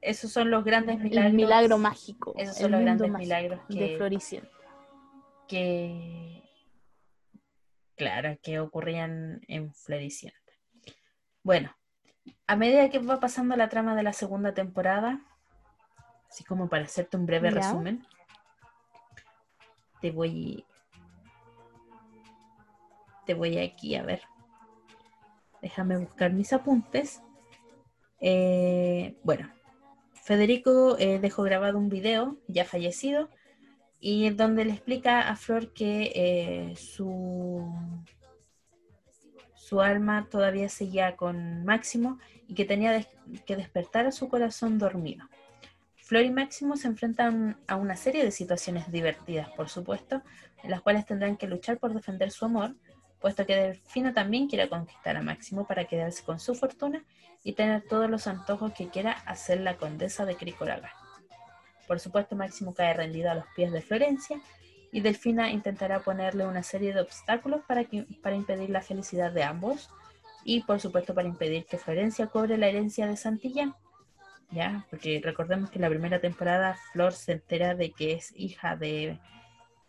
[0.00, 1.30] Esos son los grandes milagros.
[1.30, 2.34] El milagro mágico.
[2.36, 4.50] Esos son los grandes milagros de Floricienta
[5.50, 6.44] que,
[7.96, 10.38] claro, que ocurrían en Floricienta.
[11.42, 11.74] Bueno,
[12.46, 15.20] a medida que va pasando la trama de la segunda temporada,
[16.28, 17.56] así como para hacerte un breve Ya.
[17.56, 18.06] resumen,
[20.00, 20.64] te voy.
[23.26, 24.22] Te voy aquí a ver.
[25.62, 27.20] Déjame buscar mis apuntes.
[28.20, 29.50] Eh, bueno,
[30.12, 33.28] Federico eh, dejó grabado un video, ya fallecido,
[33.98, 37.70] y donde le explica a Flor que eh, su,
[39.54, 43.06] su alma todavía seguía con Máximo y que tenía
[43.46, 45.28] que despertar a su corazón dormido.
[45.96, 50.22] Flor y Máximo se enfrentan a una serie de situaciones divertidas, por supuesto,
[50.64, 52.74] en las cuales tendrán que luchar por defender su amor,
[53.20, 57.04] puesto que Delfino también quiere conquistar a Máximo para quedarse con su fortuna
[57.44, 60.92] y tener todos los antojos que quiera hacer la condesa de Cricoraga.
[61.86, 64.40] Por supuesto, Máximo cae rendido a los pies de Florencia
[64.92, 69.42] y Delfina intentará ponerle una serie de obstáculos para, que- para impedir la felicidad de
[69.44, 69.88] ambos
[70.44, 73.74] y, por supuesto, para impedir que Florencia cobre la herencia de Santillán.
[74.52, 74.84] ¿Ya?
[74.90, 79.20] Porque recordemos que en la primera temporada Flor se entera de que es hija de,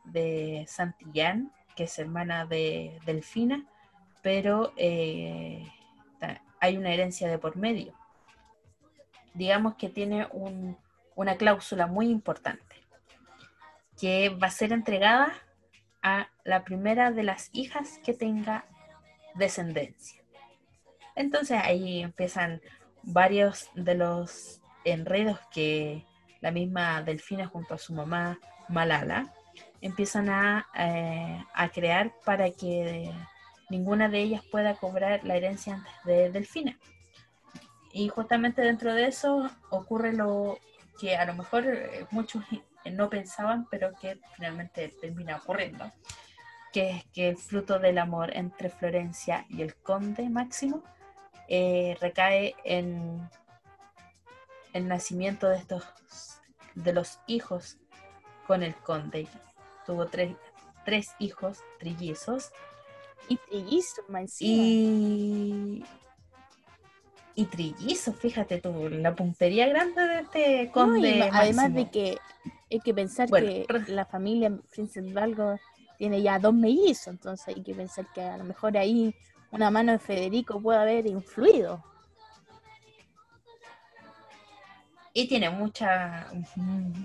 [0.05, 3.65] de Santillán, que es hermana de Delfina,
[4.21, 5.65] pero eh,
[6.59, 7.93] hay una herencia de por medio.
[9.33, 10.77] Digamos que tiene un-
[11.15, 12.75] una cláusula muy importante,
[13.99, 15.33] que va a ser entregada
[16.01, 18.65] a la primera de las hijas que tenga
[19.35, 20.21] descendencia.
[21.15, 22.61] Entonces ahí empiezan
[23.03, 26.05] varios de los enredos que
[26.41, 29.33] la misma Delfina junto a su mamá Malala
[29.81, 33.11] empiezan a, eh, a crear para que
[33.69, 36.77] ninguna de ellas pueda cobrar la herencia antes de Delfina.
[37.93, 40.57] Y justamente dentro de eso ocurre lo
[40.99, 42.43] que a lo mejor eh, muchos
[42.85, 45.91] no pensaban, pero que finalmente termina ocurriendo,
[46.71, 50.83] que es que el fruto del amor entre Florencia y el conde Máximo
[51.47, 53.29] eh, recae en
[54.73, 55.83] el nacimiento de estos
[56.75, 57.77] de los hijos
[58.47, 59.27] con el conde.
[59.85, 60.35] Tuvo tres,
[60.85, 62.51] tres hijos trillizos
[63.27, 65.83] Y trillizos, y
[67.33, 71.29] y trillizos, fíjate tú, la puntería grande de este conde.
[71.31, 72.17] además de que
[72.69, 74.51] hay que pensar Bueno, que pero- la familia
[75.13, 75.57] Valgo
[75.97, 79.15] tiene ya dos mellizos, entonces hay que pensar que a lo mejor ahí
[79.51, 81.83] una mano de Federico puede haber influido.
[85.13, 86.27] y tiene mucha,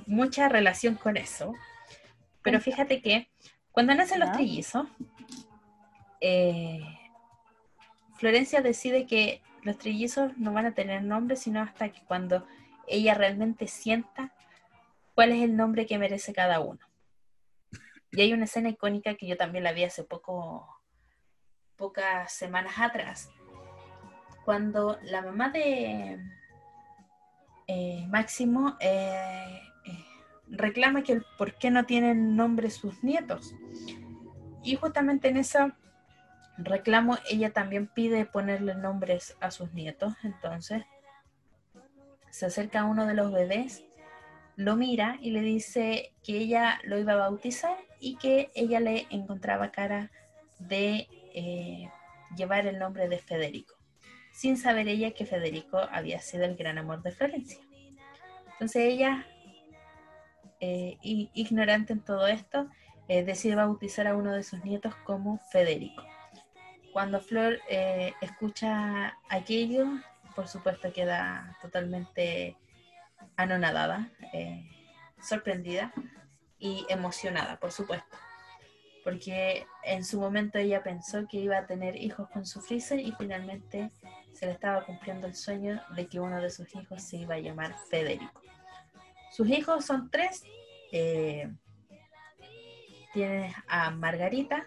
[0.07, 1.55] mucha relación con eso.
[2.47, 3.29] Pero fíjate que
[3.73, 4.87] cuando nacen los trillizos,
[6.21, 6.81] eh,
[8.15, 12.47] Florencia decide que los trillizos no van a tener nombre, sino hasta que cuando
[12.87, 14.33] ella realmente sienta
[15.17, 16.79] cuál es el nombre que merece cada uno.
[18.13, 20.69] Y hay una escena icónica que yo también la vi hace poco,
[21.75, 23.29] pocas semanas atrás,
[24.45, 26.21] cuando la mamá de
[27.67, 29.66] eh, Máximo eh,
[30.49, 33.55] reclama que por qué no tienen nombre sus nietos.
[34.63, 35.73] Y justamente en ese
[36.59, 40.15] reclamo ella también pide ponerle nombres a sus nietos.
[40.23, 40.85] Entonces
[42.31, 43.85] se acerca a uno de los bebés,
[44.57, 49.07] lo mira y le dice que ella lo iba a bautizar y que ella le
[49.11, 50.11] encontraba cara
[50.59, 51.91] de eh,
[52.37, 53.77] llevar el nombre de Federico
[54.37, 57.59] sin saber ella que Federico había sido el gran amor de Florencia.
[58.53, 59.27] Entonces ella,
[60.61, 62.69] eh, ignorante en todo esto,
[63.09, 66.03] eh, decide bautizar a uno de sus nietos como Federico.
[66.93, 69.87] Cuando Flor eh, escucha aquello,
[70.35, 72.57] por supuesto queda totalmente
[73.37, 74.65] anonadada, eh,
[75.21, 75.93] sorprendida
[76.59, 78.17] y emocionada, por supuesto
[79.07, 83.13] porque en su momento ella pensó que iba a tener hijos con su Freezer y
[83.13, 83.93] finalmente
[84.33, 87.39] se le estaba cumpliendo el sueño de que uno de sus hijos se iba a
[87.39, 88.43] llamar Federico.
[89.37, 90.43] Sus hijos son tres.
[90.93, 91.53] eh,
[93.13, 94.67] tienes a Margarita,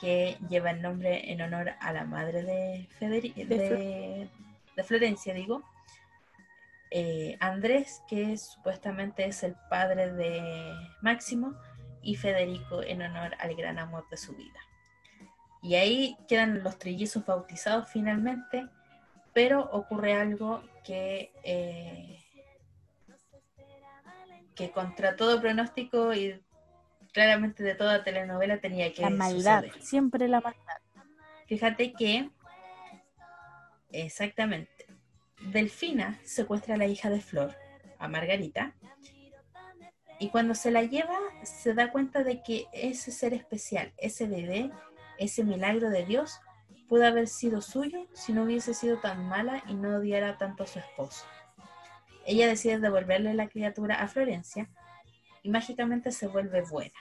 [0.00, 4.28] que lleva el nombre en honor a la madre de, Federi- De de,
[4.76, 5.64] de Florencia, digo.
[6.90, 10.72] Eh, Andrés, que supuestamente es el padre de
[11.02, 11.54] Máximo,
[12.02, 14.60] y Federico en honor al gran amor de su vida.
[15.60, 18.68] Y ahí quedan los trillizos bautizados finalmente,
[19.32, 22.17] pero ocurre algo que, eh,
[24.58, 26.42] que contra todo pronóstico y
[27.12, 29.82] claramente de toda telenovela tenía que La maldad, suceder.
[29.82, 30.78] siempre la maldad.
[31.46, 32.28] Fíjate que,
[33.92, 34.86] exactamente,
[35.40, 37.54] Delfina secuestra a la hija de Flor,
[38.00, 38.74] a Margarita,
[40.18, 44.72] y cuando se la lleva se da cuenta de que ese ser especial, ese bebé,
[45.18, 46.40] ese milagro de Dios,
[46.88, 50.66] pudo haber sido suyo si no hubiese sido tan mala y no odiara tanto a
[50.66, 51.24] su esposo.
[52.28, 54.68] Ella decide devolverle la criatura a Florencia
[55.42, 56.92] y mágicamente se vuelve buena.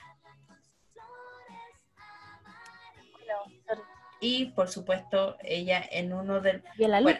[4.21, 6.63] Y por supuesto, ella en uno del...
[6.77, 7.19] Bueno,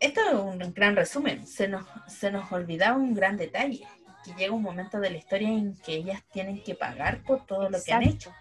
[0.00, 1.46] esto es un gran resumen.
[1.46, 3.86] Se nos, se nos olvidaba un gran detalle,
[4.24, 7.68] que llega un momento de la historia en que ellas tienen que pagar por todo
[7.68, 8.32] lo que han hecho.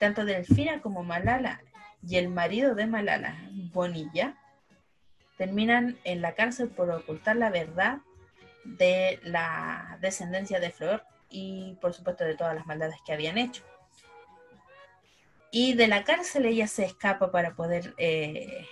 [0.00, 1.60] Tanto Delfina como Malala
[2.02, 3.36] y el marido de Malala,
[3.74, 4.38] Bonilla,
[5.36, 7.98] terminan en la cárcel por ocultar la verdad
[8.64, 13.62] de la descendencia de Flor y por supuesto de todas las maldades que habían hecho.
[15.50, 18.66] Y de la cárcel ella se escapa para poder eh,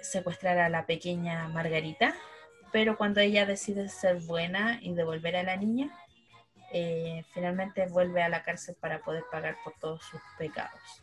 [0.00, 2.14] secuestrar a la pequeña Margarita,
[2.72, 5.90] pero cuando ella decide ser buena y devolver a la niña,
[6.72, 11.02] eh, finalmente vuelve a la cárcel para poder pagar por todos sus pecados.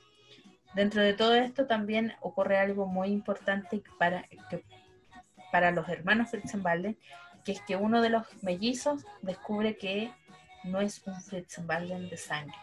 [0.74, 4.66] Dentro de todo esto también ocurre algo muy importante para, que,
[5.52, 6.98] para los hermanos Fritzenbalden,
[7.46, 10.12] que es que uno de los mellizos descubre que
[10.64, 12.58] no es un Fritzenbalden de sangre.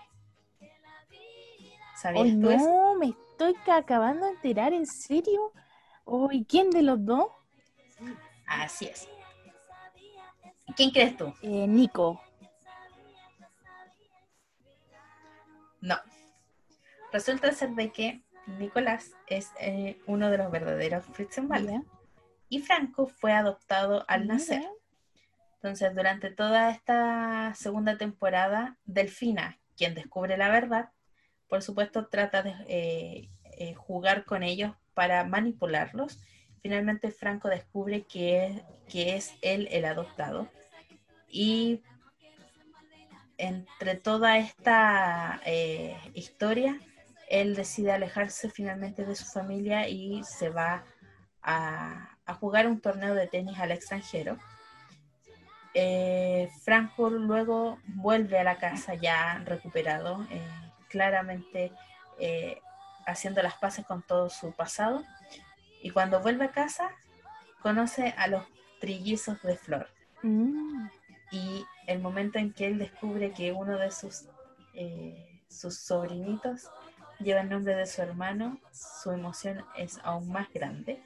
[1.97, 5.53] ¿Sabías tú no, me estoy acabando de enterar, ¿en serio?
[6.31, 7.29] ¿Y quién de los dos?
[8.47, 9.07] Así es.
[10.77, 11.33] ¿Quién crees tú?
[11.43, 12.21] Eh, Nico.
[15.81, 15.97] No.
[17.13, 21.83] Resulta ser de que Nicolás es eh, uno de los verdaderos Fritzenwalder.
[22.49, 24.65] Y Franco fue adoptado al nacer.
[25.57, 30.91] Entonces, durante toda esta segunda temporada, Delfina, quien descubre la verdad,
[31.49, 36.21] por supuesto trata de eh, eh, jugar con ellos para manipularlos.
[36.63, 40.49] Finalmente Franco descubre que es, que es él el adoptado.
[41.29, 41.83] Y
[43.37, 45.41] entre toda esta
[46.15, 46.79] historia,
[47.31, 50.85] él decide alejarse finalmente de su familia y se va
[51.43, 54.37] a, jugar un torneo de tenis al extranjero.
[55.75, 60.43] Eh, Frankfurt luego vuelve a la casa ya recuperado, eh,
[60.89, 61.73] claramente
[62.19, 62.61] eh,
[63.07, 65.03] haciendo las paces con todo su pasado.
[65.83, 66.91] Y cuando vuelve a casa,
[67.63, 68.45] conoce a los
[68.81, 69.89] trillizos de Flor.
[70.23, 70.89] Mm.
[71.33, 74.27] Y el momento en que él descubre que uno de sus,
[75.49, 76.71] sus sobrinitos
[77.21, 81.03] lleva el nombre de su hermano, su emoción es aún más grande,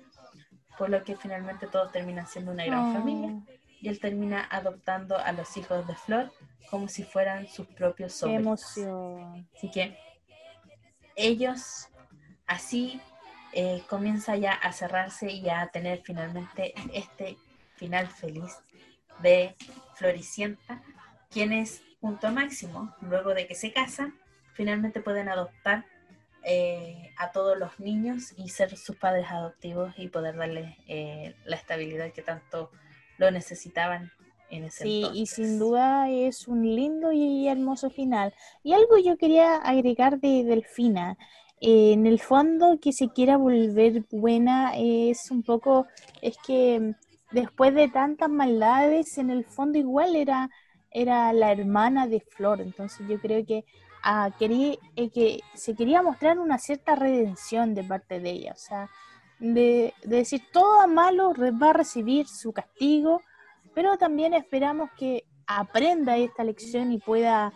[0.78, 3.42] por lo que finalmente todos terminan siendo una gran familia
[3.80, 6.32] y él termina adoptando a los hijos de Flor
[6.70, 8.76] como si fueran sus propios sobrinos.
[8.76, 9.48] emoción.
[9.54, 9.96] Así que
[11.16, 11.88] ellos
[12.46, 13.00] así
[13.52, 17.36] eh, comienza ya a cerrarse y a tener finalmente este
[17.76, 18.58] final feliz
[19.20, 19.54] de
[19.94, 20.82] Floricienta,
[21.30, 24.18] quienes junto a Máximo, luego de que se casan,
[24.54, 25.84] finalmente pueden adoptar
[26.44, 31.56] eh, a todos los niños y ser sus padres adoptivos y poder darles eh, la
[31.56, 32.70] estabilidad que tanto
[33.18, 34.12] lo necesitaban
[34.50, 38.34] en ese Sí, y sin duda es un lindo y hermoso final.
[38.62, 41.16] Y algo yo quería agregar de Delfina.
[41.60, 45.86] Eh, en el fondo, que se quiera volver buena es un poco,
[46.20, 46.94] es que
[47.30, 50.50] después de tantas maldades, en el fondo igual era,
[50.90, 52.60] era la hermana de Flor.
[52.60, 53.64] Entonces yo creo que
[54.38, 58.90] quería, eh, que se quería mostrar una cierta redención de parte de ella, o sea,
[59.38, 61.32] de, decir todo malo
[61.62, 63.22] va a recibir su castigo,
[63.74, 67.52] pero también esperamos que aprenda esta lección y pueda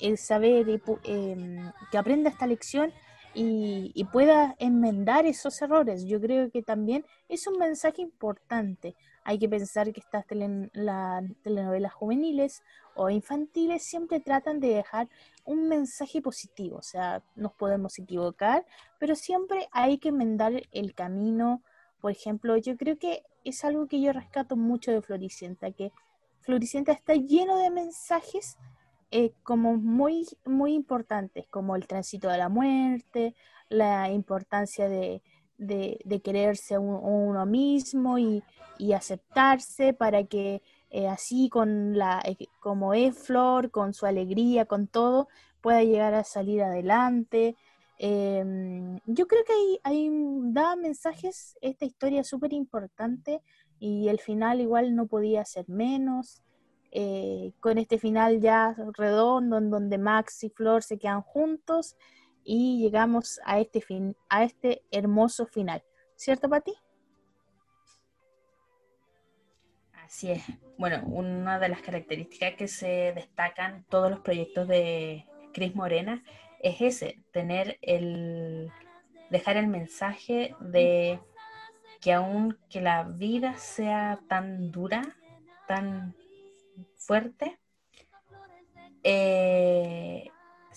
[0.00, 2.92] el saber em, que aprenda esta lección
[3.34, 6.04] y, pueda enmendar esos errores.
[6.04, 8.96] Yo creo que también es un mensaje importante.
[9.24, 10.24] Hay que pensar que estas
[10.72, 12.62] las telenovelas juveniles
[12.94, 15.08] o infantiles siempre tratan de dejar
[15.44, 18.64] un mensaje positivo, o sea, nos podemos equivocar,
[18.98, 21.62] pero siempre hay que enmendar el camino.
[22.00, 25.92] Por ejemplo, yo creo que es algo que yo rescato mucho de Floricienta, que
[26.40, 28.56] Floricienta está lleno de mensajes
[29.10, 33.34] eh, como muy, muy importantes, como el tránsito de la muerte,
[33.68, 35.22] la importancia de,
[35.60, 38.42] de, quererse uno mismo y,
[38.94, 44.86] aceptarse para que eh, así con la, eh, como es Flor, con su alegría, con
[44.86, 45.28] todo,
[45.60, 47.56] pueda llegar a salir adelante.
[47.98, 49.52] Em, yo creo que
[49.84, 50.10] hay,
[50.44, 53.42] da mensajes, esta historia súper importante
[53.78, 56.42] y el final igual no podía ser menos.
[56.92, 61.94] Eh, con este final ya redondo en donde Max y Flor se quedan juntos
[62.44, 65.82] y llegamos a este, fin, a este hermoso final.
[66.16, 66.74] ¿Cierto, Pati?
[69.92, 70.42] Así es.
[70.76, 76.24] Bueno, una de las características que se destacan todos los proyectos de Cris Morena
[76.60, 78.70] es ese, tener el,
[79.30, 81.20] dejar el mensaje de
[82.00, 85.16] que aunque la vida sea tan dura,
[85.68, 86.14] tan
[86.96, 87.58] fuerte,
[89.02, 90.30] eh,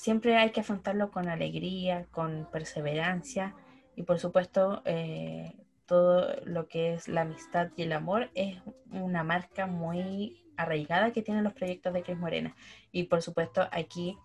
[0.04, 3.56] siempre hay que afrontarlo con alegría, con perseverancia
[3.96, 5.54] y por supuesto eh,
[5.86, 8.58] todo lo que es la amistad y el amor es
[8.92, 12.54] una marca muy arraigada que tienen los proyectos de Cris Morena.
[12.92, 14.18] Y por supuesto aquí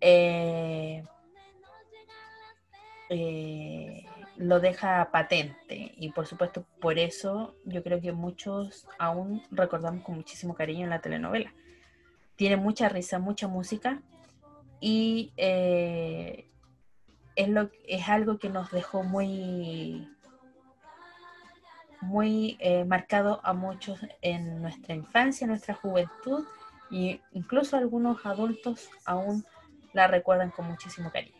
[0.00, 1.04] eh,
[3.10, 4.06] eh,
[4.38, 10.14] lo deja patente y por supuesto por eso yo creo que muchos aún recordamos con
[10.16, 11.52] muchísimo cariño la telenovela.
[12.34, 14.00] Tiene mucha risa, mucha música
[14.86, 16.48] y eh,
[17.34, 20.08] es, lo, es algo que nos dejó muy
[22.00, 26.44] muy eh, marcado a muchos en nuestra infancia, en nuestra juventud
[26.92, 29.44] e incluso algunos adultos aún
[29.92, 31.34] la recuerdan con muchísimo cariño.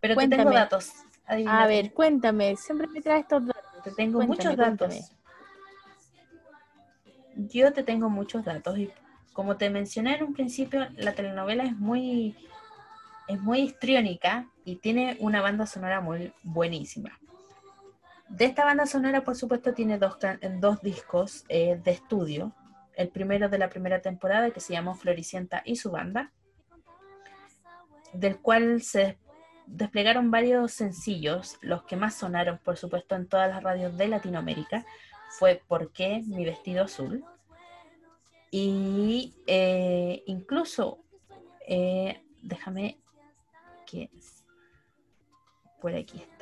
[0.00, 0.94] Pero te tengo datos.
[1.26, 3.82] A ver, cuéntame, siempre me traes estos datos.
[3.84, 5.12] Te tengo muchos datos.
[7.34, 8.90] Yo te tengo muchos datos y
[9.38, 12.36] como te mencioné en un principio, la telenovela es muy
[13.28, 17.16] es muy histriónica y tiene una banda sonora muy buenísima.
[18.28, 20.16] De esta banda sonora, por supuesto, tiene dos,
[20.58, 22.52] dos discos eh, de estudio.
[22.96, 26.32] El primero de la primera temporada, que se llamó Floricienta y su banda,
[28.12, 29.18] del cual se
[29.66, 31.58] desplegaron varios sencillos.
[31.60, 34.84] Los que más sonaron, por supuesto, en todas las radios de Latinoamérica
[35.38, 37.24] fue ¿Por qué mi vestido azul?
[38.50, 41.04] Y eh, incluso,
[41.66, 42.98] eh, déjame
[43.86, 44.10] que
[45.80, 46.38] por aquí está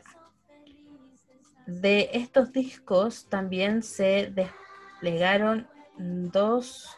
[1.66, 6.96] de estos discos también se desplegaron dos,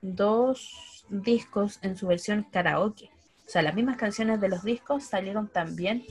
[0.00, 3.10] dos discos en su versión karaoke.
[3.46, 6.04] O sea, las mismas canciones de los discos salieron también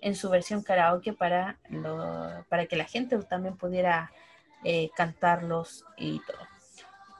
[0.00, 1.58] en su versión karaoke para,
[2.48, 4.10] para que la gente también pudiera
[4.64, 6.49] eh, cantarlos y todo.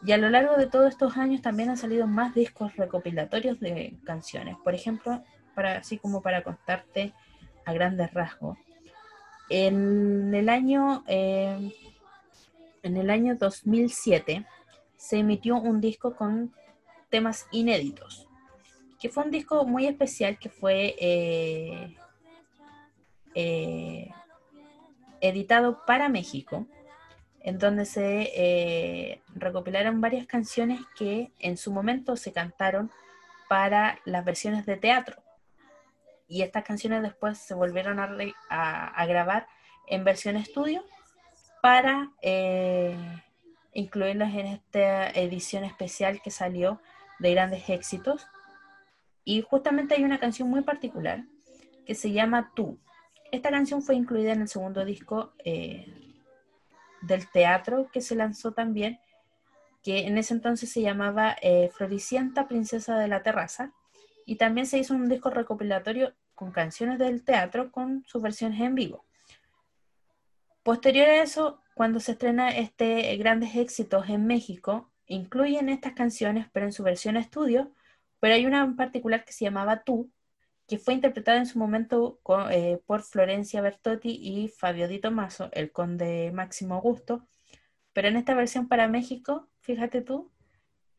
[0.03, 3.99] Y a lo largo de todos estos años también han salido más discos recopilatorios de
[4.05, 4.57] canciones.
[4.65, 5.23] Por ejemplo,
[5.55, 7.13] para, así como para contarte
[7.67, 8.57] a grandes rasgos,
[9.51, 11.73] en el año, eh,
[12.83, 14.47] en el año 2007
[14.97, 16.55] se emitió un disco con
[17.11, 18.29] temas inéditos,
[19.01, 21.97] que fue un disco muy especial que fue eh,
[23.35, 24.09] eh,
[25.21, 26.67] editado para México,
[27.41, 32.91] en donde se recopilaron varias canciones que en su momento se cantaron
[33.49, 35.23] para las versiones de teatro
[36.31, 39.49] y estas canciones después se volvieron a, grabar
[39.89, 40.85] en versión estudio
[41.61, 42.97] para eh,
[43.75, 46.81] incluirlas en esta edición especial que salió
[47.19, 48.29] de grandes éxitos.
[49.25, 51.25] Y justamente hay una canción muy particular
[51.85, 52.79] que se llama Tú.
[53.33, 56.10] Esta canción fue incluida en el segundo disco eh,
[57.03, 59.01] del teatro que se lanzó también,
[59.83, 63.73] que en ese entonces se llamaba eh, Floricienta, Princesa de la Terraza.
[64.27, 68.75] Y también se hizo un disco recopilatorio con canciones del teatro con sus versiones en
[68.75, 69.05] vivo.
[70.63, 76.67] Posterior a eso, cuando se estrena este Grandes Éxitos en México, incluyen estas canciones, pero
[76.67, 77.73] en su versión estudio,
[78.21, 80.11] pero hay una en particular que se llamaba Tú,
[80.71, 82.21] que fue interpretada en su momento
[82.53, 87.27] eh, por Florencia Bertotti y Fabio Di Tomaso, el conde Máximo Augusto,
[87.93, 90.31] pero en esta versión para México, fíjate tú,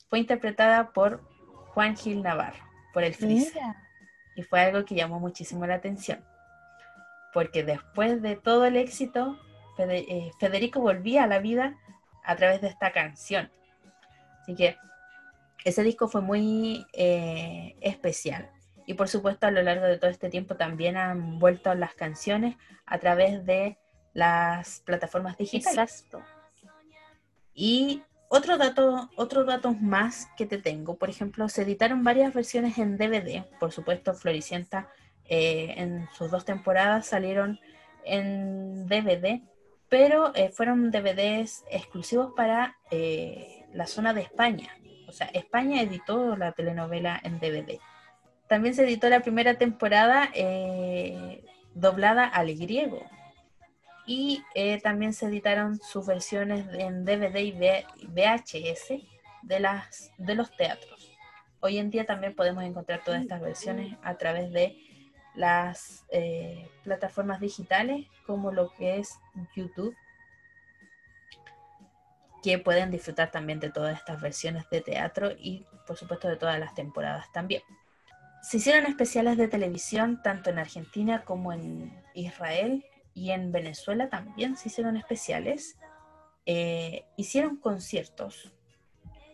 [0.10, 1.24] fue interpretada por
[1.70, 2.62] Juan Gil Navarro,
[2.94, 3.62] por el Freezer.
[4.36, 6.22] Y fue algo que llamó muchísimo la atención,
[7.34, 9.40] porque después de todo el éxito,
[9.78, 11.78] eh, Federico volvía a la vida
[12.26, 13.50] a través de esta canción.
[14.42, 14.76] Así que
[15.64, 18.52] ese disco fue muy eh, especial.
[18.92, 22.58] Y por supuesto a lo largo de todo este tiempo también han vuelto las canciones
[22.86, 23.78] a través de
[24.14, 25.78] las plataformas digitales.
[25.78, 26.22] Exacto.
[27.54, 32.78] Y otro dato, otros datos más que te tengo, por ejemplo, se editaron varias versiones
[32.80, 34.89] en DVD, por supuesto, Floricienta
[35.24, 37.62] eh, en sus dos temporadas salieron
[38.04, 39.39] en DVD,
[39.88, 44.70] pero eh, fueron DVDs exclusivos para eh, la zona de España.
[45.08, 47.80] O sea, España editó la telenovela en DVD.
[48.52, 50.30] También se editó la primera temporada
[51.74, 53.02] doblada al griego,
[54.06, 59.02] y eh, también se editaron sus versiones en DVD y VHS
[59.43, 61.14] de, las, de los teatros.
[61.62, 64.76] Hoy en día también podemos encontrar todas estas versiones a través de
[65.34, 69.18] las eh, plataformas digitales como lo que es
[69.56, 69.95] YouTube,
[72.43, 76.60] que pueden disfrutar también de todas estas versiones de teatro y por supuesto de todas
[76.60, 77.62] las temporadas también.
[78.42, 84.58] Se hicieron especiales de televisión tanto en Argentina como en Israel y en Venezuela también
[84.58, 85.78] se hicieron especiales.
[86.46, 88.52] Eh, hicieron conciertos,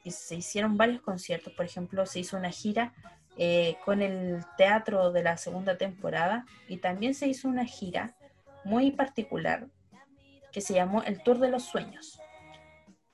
[0.08, 2.93] y se hicieron varios conciertos, por ejemplo, se hizo una gira
[3.36, 8.16] eh, con el teatro de la segunda temporada y también se hizo una gira
[8.64, 9.68] muy particular
[10.51, 12.20] que se llamó el Tour de los Sueños.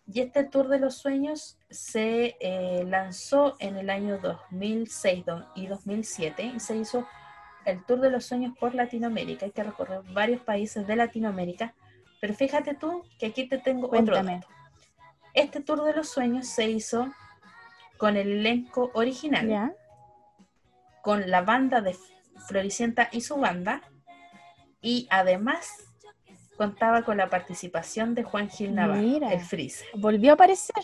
[0.05, 5.23] Y este Tour de los Sueños se eh, lanzó en el año 2006
[5.55, 7.07] y 2007 y se hizo
[7.65, 9.45] el Tour de los Sueños por Latinoamérica.
[9.45, 11.73] Hay que recorrer varios países de Latinoamérica.
[12.19, 14.47] Pero fíjate tú que aquí te tengo otro dato.
[15.33, 17.11] Este Tour de los Sueños se hizo
[17.97, 19.75] con el elenco original,
[21.01, 21.95] con la banda de
[22.47, 23.81] Floricienta y su banda,
[24.81, 25.69] y además
[26.57, 29.87] contaba con la participación de Juan Gil Navarro, el Freezer.
[29.95, 30.83] Volvió a aparecer.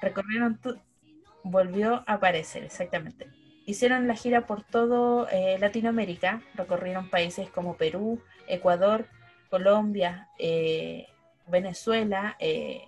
[0.00, 0.58] Recorrieron,
[1.42, 3.28] volvió a aparecer, exactamente.
[3.66, 9.06] Hicieron la gira por todo eh, Latinoamérica, recorrieron países como Perú, Ecuador,
[9.48, 11.06] Colombia, eh,
[11.46, 12.82] Venezuela eh,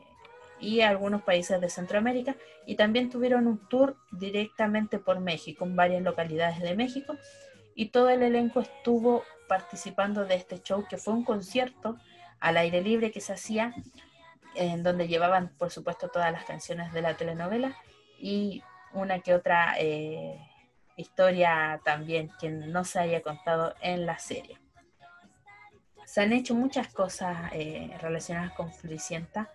[0.60, 6.02] y algunos países de Centroamérica, y también tuvieron un tour directamente por México, en varias
[6.02, 7.16] localidades de México,
[7.74, 11.98] y todo el elenco estuvo participando de este show, que fue un concierto
[12.40, 13.74] al aire libre que se hacía,
[14.54, 17.76] en donde llevaban, por supuesto, todas las canciones de la telenovela
[18.18, 18.62] y
[18.94, 19.76] una que otra
[20.96, 24.58] historia también que no se haya contado en la serie.
[26.06, 29.50] Se han hecho muchas cosas eh, relacionadas con Floricienta,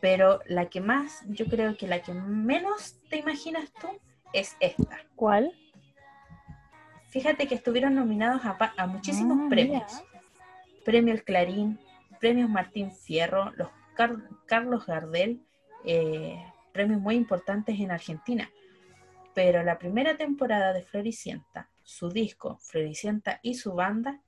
[0.00, 3.88] pero la que más, yo creo que la que menos te imaginas tú
[4.32, 4.96] es esta.
[5.14, 5.52] ¿Cuál?
[7.10, 10.02] Fíjate que estuvieron nominados a, muchísimos ah, premios.
[10.84, 11.78] Premio El Clarín,
[12.18, 13.68] Premios Martín Fierro, los
[14.46, 15.42] Carlos Gardel,
[15.84, 16.42] eh,
[16.72, 18.50] premios muy importantes en Argentina
[19.34, 24.20] pero la primera temporada de Floricienta, su disco Floricienta y su banda,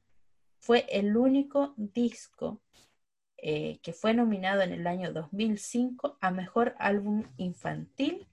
[0.58, 2.60] fue el único disco
[3.36, 8.28] eh, que fue nominado en el año 2005 a Mejor Álbum Infantil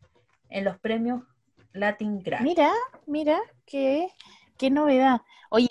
[0.49, 1.23] en los premios
[1.73, 2.49] Latin Grammy.
[2.49, 2.71] Mira,
[3.07, 4.07] mira, qué,
[4.59, 5.21] qué novedad.
[5.49, 5.69] Oye,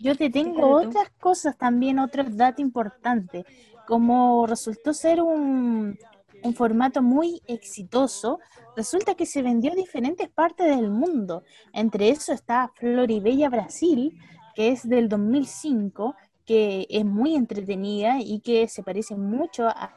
[0.00, 3.44] yo te tengo otras cosas también, otros datos importantes,
[3.86, 5.96] como resultó ser un,
[6.42, 8.40] un formato muy exitoso,
[8.76, 11.44] resulta que se vendió a diferentes partes del mundo.
[11.72, 14.18] Entre eso está Floribella Brasil,
[14.54, 16.14] que es del 2005,
[16.46, 19.94] que es muy entretenida y que se parece mucho a,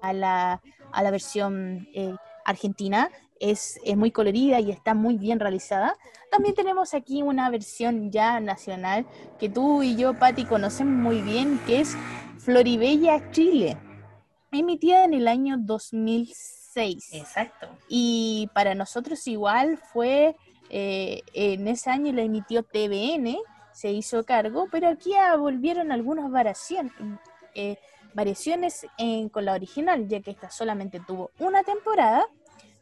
[0.00, 0.60] a, la,
[1.10, 3.10] versión eh, argentina.
[3.50, 5.96] Es, es, muy colorida y está muy bien realizada.
[6.30, 9.06] También tenemos aquí una versión ya nacional
[9.38, 11.96] que tú y yo, Patti, conocemos muy bien, que es
[12.38, 13.76] Floribella Chile
[14.58, 17.14] emitida en el año 2006.
[17.14, 17.68] Exacto.
[17.88, 20.36] Y para nosotros igual fue,
[20.70, 23.38] eh, en ese año la emitió TVN,
[23.72, 26.92] se hizo cargo, pero aquí volvieron algunas variaciones,
[27.54, 27.76] eh,
[28.14, 28.86] variaciones
[29.32, 32.26] con la original, ya que esta solamente tuvo una temporada,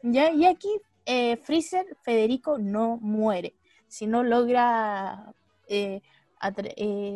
[0.02, 3.54] y aquí eh, Freezer Federico no muere,
[3.88, 5.34] si no logra...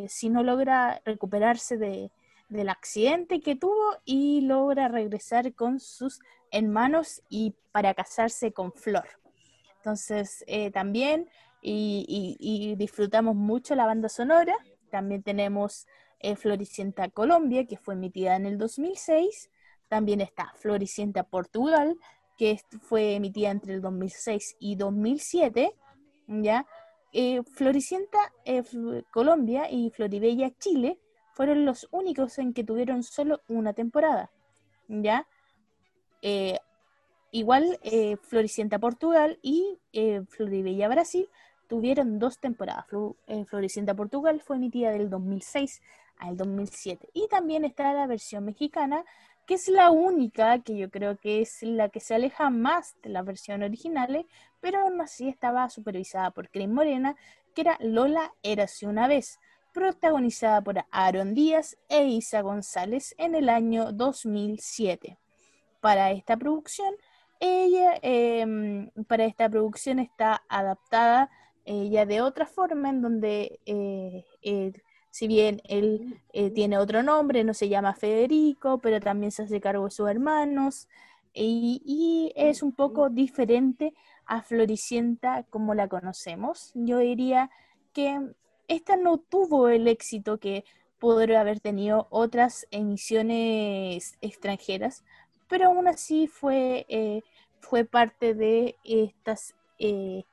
[0.08, 2.10] si no logra recuperarse de,
[2.48, 6.20] del accidente que tuvo y logra regresar con sus
[6.50, 9.08] hermanos y para casarse con Flor.
[9.78, 11.28] Entonces, eh, también,
[11.62, 14.56] y, disfrutamos mucho la banda sonora.
[14.90, 15.86] También tenemos
[16.20, 19.50] eh, Floricienta Colombia, que fue emitida en el 2006.
[19.88, 21.96] También está Floricienta Portugal,
[22.36, 25.74] que fue emitida entre el 2006 y 2007.
[26.28, 26.66] ¿ya?
[27.12, 28.18] Eh, Floricienta
[29.10, 30.98] Colombia y Floribella Chile
[31.34, 34.30] fueron los únicos en que tuvieron solo una temporada.
[34.88, 35.26] ¿Ya?
[36.22, 36.58] Eh,
[37.30, 41.28] igual eh, Floricienta Portugal y eh, Floribella Brasil
[41.68, 42.86] tuvieron dos temporadas.
[43.48, 45.82] Floricienta Portugal fue emitida del 2006
[46.18, 47.10] al 2007.
[47.12, 49.04] Y también está la versión mexicana,
[49.46, 53.10] que es la única que yo creo que es la que se aleja más de
[53.10, 54.26] la versión original,
[54.60, 57.16] pero aún así estaba supervisada por Cris Morena,
[57.54, 59.38] que era Lola Érase una vez
[59.72, 65.18] protagonizada por Aaron Díaz e Isa González en el año 2007.
[65.80, 66.94] Para esta producción,
[67.38, 71.30] ella, em, para esta producción está adaptada
[71.66, 74.24] ella de otra forma, en donde eh,
[75.16, 79.62] si bien él eh, tiene otro nombre, no se llama Federico, pero también se hace
[79.62, 80.88] cargo de sus hermanos,
[81.32, 83.94] y, es un poco diferente
[84.26, 86.70] a Floricienta como la conocemos.
[86.74, 87.50] Yo diría
[87.94, 88.20] que
[88.68, 90.66] esta no tuvo el éxito que
[90.98, 95.02] podría haber tenido otras emisiones extranjeras,
[95.48, 97.22] pero aún así fue, eh,
[97.60, 100.24] fue parte de estas eh,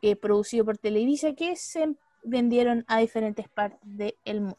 [0.00, 1.94] que producido por Televisa que se
[2.26, 4.56] vendieron a diferentes partes del mundo.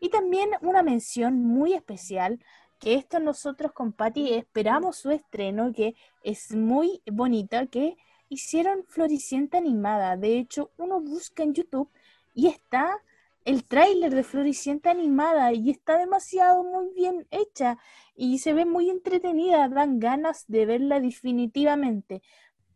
[0.00, 2.38] Y también una mención muy especial
[2.78, 7.96] que esto nosotros con Patty esperamos su estreno, que es muy bonita, que
[8.28, 10.16] hicieron Floricienta animada.
[10.16, 11.90] De hecho, uno busca en YouTube
[12.34, 13.00] y está
[13.44, 17.78] el tráiler de Floricienta animada y está demasiado muy bien hecha
[18.16, 22.22] y se ve muy entretenida, dan ganas de verla definitivamente.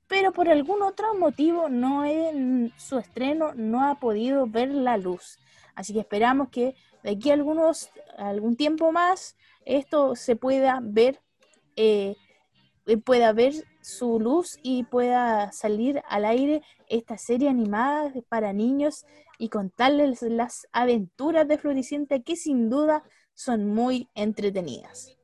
[0.08, 2.04] Pero por algún otro motivo no
[2.76, 5.38] su estreno no ha podido ver la luz.
[5.74, 11.20] Así que esperamos que de aquí a algunos, algún tiempo más esto se pueda ver,
[11.76, 12.16] eh,
[13.04, 13.52] pueda ver
[13.82, 19.04] su luz y pueda salir al aire esta serie animada para niños
[19.38, 23.02] y contarles las aventuras de Floricienta que sin duda
[23.34, 25.17] son muy entretenidas.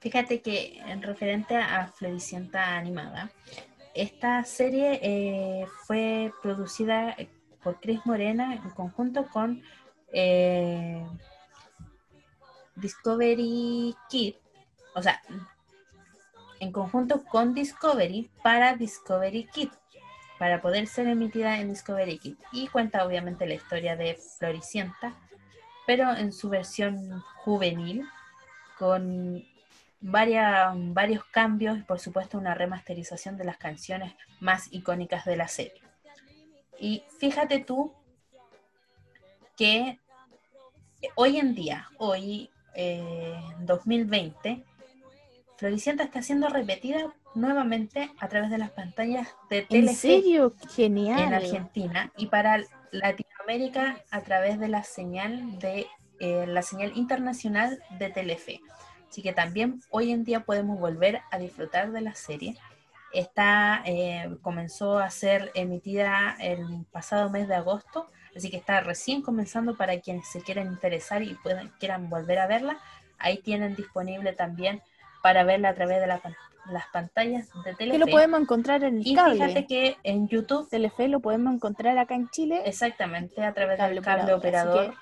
[0.00, 3.30] Fíjate que en referente a Floricienta animada,
[3.94, 7.16] esta serie eh, fue producida
[7.62, 9.60] por Chris Morena en conjunto con
[10.12, 11.04] eh,
[12.76, 14.34] Discovery Kid,
[14.94, 15.20] o sea,
[16.60, 19.70] en conjunto con Discovery para Discovery Kid,
[20.38, 22.36] para poder ser emitida en Discovery Kid.
[22.52, 25.14] Y cuenta obviamente la historia de Floricienta,
[25.86, 28.06] pero en su versión juvenil,
[28.78, 29.44] con
[30.00, 35.82] varios cambios y por supuesto una remasterización de las canciones más icónicas de la serie.
[36.78, 37.92] Y fíjate tú
[39.56, 39.98] que
[41.16, 44.64] hoy en día, hoy eh, 2020,
[45.56, 50.54] Floricienta está siendo repetida nuevamente a través de las pantallas de Telefe ¿En serio?
[50.70, 51.18] Genial.
[51.18, 55.86] en Argentina y para Latinoamérica a través de la señal de
[56.20, 58.60] eh, la señal internacional de Telefe.
[59.08, 62.56] Así que también hoy en día podemos volver a disfrutar de la serie.
[63.12, 68.06] Esta eh, comenzó a ser emitida el pasado mes de agosto,
[68.36, 72.46] así que está recién comenzando para quienes se quieran interesar y puedan, quieran volver a
[72.46, 72.78] verla.
[73.18, 74.82] Ahí tienen disponible también
[75.22, 77.98] para verla a través de las pantallas de Telefe.
[77.98, 81.96] Que lo podemos encontrar en el y fíjate que en YouTube Telefe lo podemos encontrar
[81.96, 82.60] acá en Chile.
[82.66, 84.94] Exactamente, a través del cable operador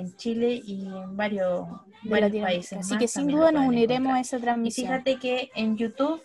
[0.00, 1.68] en Chile y en varios,
[2.08, 2.78] países.
[2.78, 4.86] Así que sin duda nos uniremos a esa transmisión.
[4.86, 6.22] Y fíjate que en YouTube,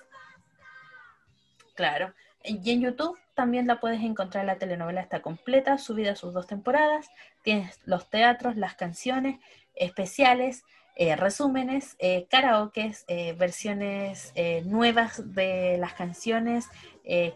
[1.76, 2.14] claro,
[2.44, 6.48] y en YouTube también la puedes encontrar, la telenovela está completa, subida a sus dos
[6.48, 7.08] temporadas,
[7.44, 9.40] tienes los teatros, las canciones
[9.76, 10.64] especiales,
[10.98, 16.68] eh, resúmenes, eh, karaokes, eh, versiones eh, nuevas de las canciones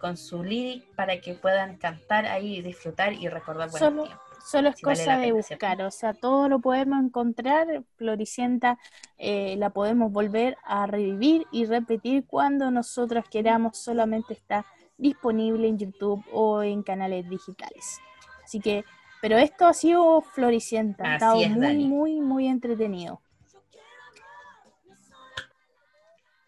[0.02, 4.29] con su lyric para que puedan cantar ahí, y disfrutar y recordar buenos tiempos.
[4.50, 8.80] Solo es cosa de buscar, o sea, todo lo podemos encontrar, Floricienta
[9.20, 14.66] eh, la podemos volver a revivir y repetir cuando nosotros queramos, solamente está
[14.98, 18.00] disponible en YouTube o en canales digitales.
[18.44, 18.86] Así que,
[19.22, 23.22] pero esto ha sido Floricienta, ha estado muy, muy, muy entretenido.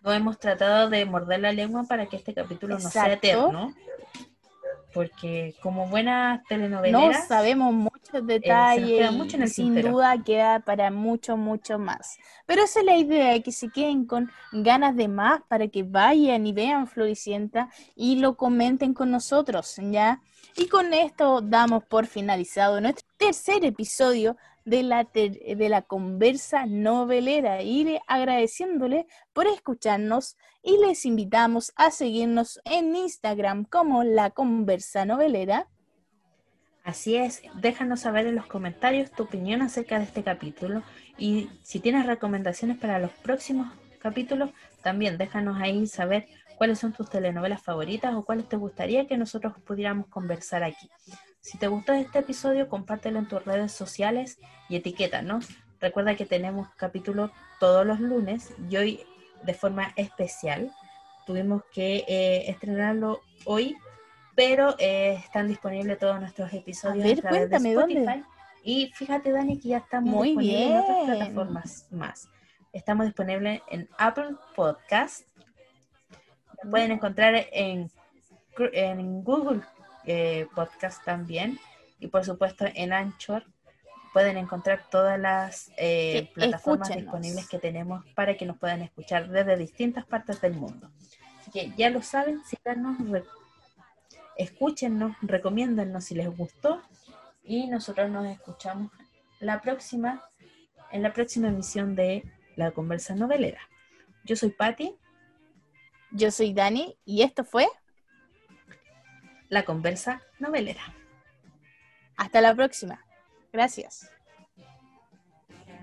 [0.02, 3.76] No hemos tratado de morder la lengua para que este capítulo no sea eterno
[4.94, 10.92] porque como buena telenovela no sabemos muchos eh, detalles mucho en sin duda queda para
[10.92, 12.18] mucho mucho más.
[12.46, 16.46] Pero esa es la idea que se queden con ganas de más para que vayan
[16.46, 20.22] y vean Floricienta y lo comenten con nosotros ya
[20.56, 24.36] y con esto damos por finalizado nuestro tercer episodio
[24.66, 27.62] de la, de la conversa novelera.
[27.62, 35.68] Iré agradeciéndole por escucharnos y les invitamos a seguirnos en Instagram como la conversa novelera.
[36.84, 40.82] Así es, déjanos saber en los comentarios tu opinión acerca de este capítulo
[41.18, 44.50] y si tienes recomendaciones para los próximos capítulos,
[44.82, 49.54] también déjanos ahí saber cuáles son tus telenovelas favoritas o cuáles te gustaría que nosotros
[49.66, 50.90] pudiéramos conversar aquí.
[51.40, 54.40] Si te gustó este episodio, compártelo en tus redes sociales
[54.70, 55.50] y etiquétanos.
[55.80, 59.00] Recuerda que tenemos capítulo todos los lunes y hoy
[59.44, 60.72] de forma especial
[61.26, 63.76] tuvimos que eh, estrenarlo hoy,
[64.36, 68.24] pero eh, están disponibles todos nuestros episodios a través de Spotify.
[68.64, 72.30] Y fíjate, Dani, que ya estamos Muy disponibles en otras plataformas más.
[72.74, 75.28] Estamos disponibles en Apple Podcast.
[76.70, 77.90] pueden encontrar en,
[78.58, 79.62] en Google
[80.06, 81.60] eh, podcast también.
[82.00, 83.46] Y por supuesto en Anchor
[84.14, 89.58] pueden encontrar todas las eh, plataformas disponibles que tenemos para que nos puedan escuchar desde
[89.58, 90.92] distintas partes del mundo.
[91.40, 92.98] Así que ya lo saben, síganos,
[94.38, 96.82] escúchenos, recomiéndennos si les gustó
[97.44, 98.92] y nosotros nos escuchamos
[99.40, 100.22] la próxima,
[100.92, 102.24] en la próxima emisión de
[102.56, 103.62] La Conversa Novelera.
[104.24, 104.96] Yo soy Patti.
[106.12, 107.68] Yo soy Dani y esto fue
[109.48, 110.94] La Conversa Novelera.
[112.18, 113.04] Hasta la próxima.
[113.54, 114.10] Gracias.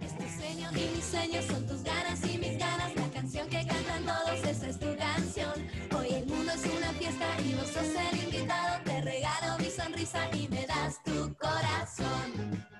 [0.00, 2.94] Es tu sueño mi sueño, son tus ganas y mis ganas.
[2.94, 5.68] La canción que cantan todos, esa es tu canción.
[5.98, 8.82] Hoy el mundo es una fiesta y vos sos el invitado.
[8.84, 12.77] Te regalo mi sonrisa y me das tu corazón.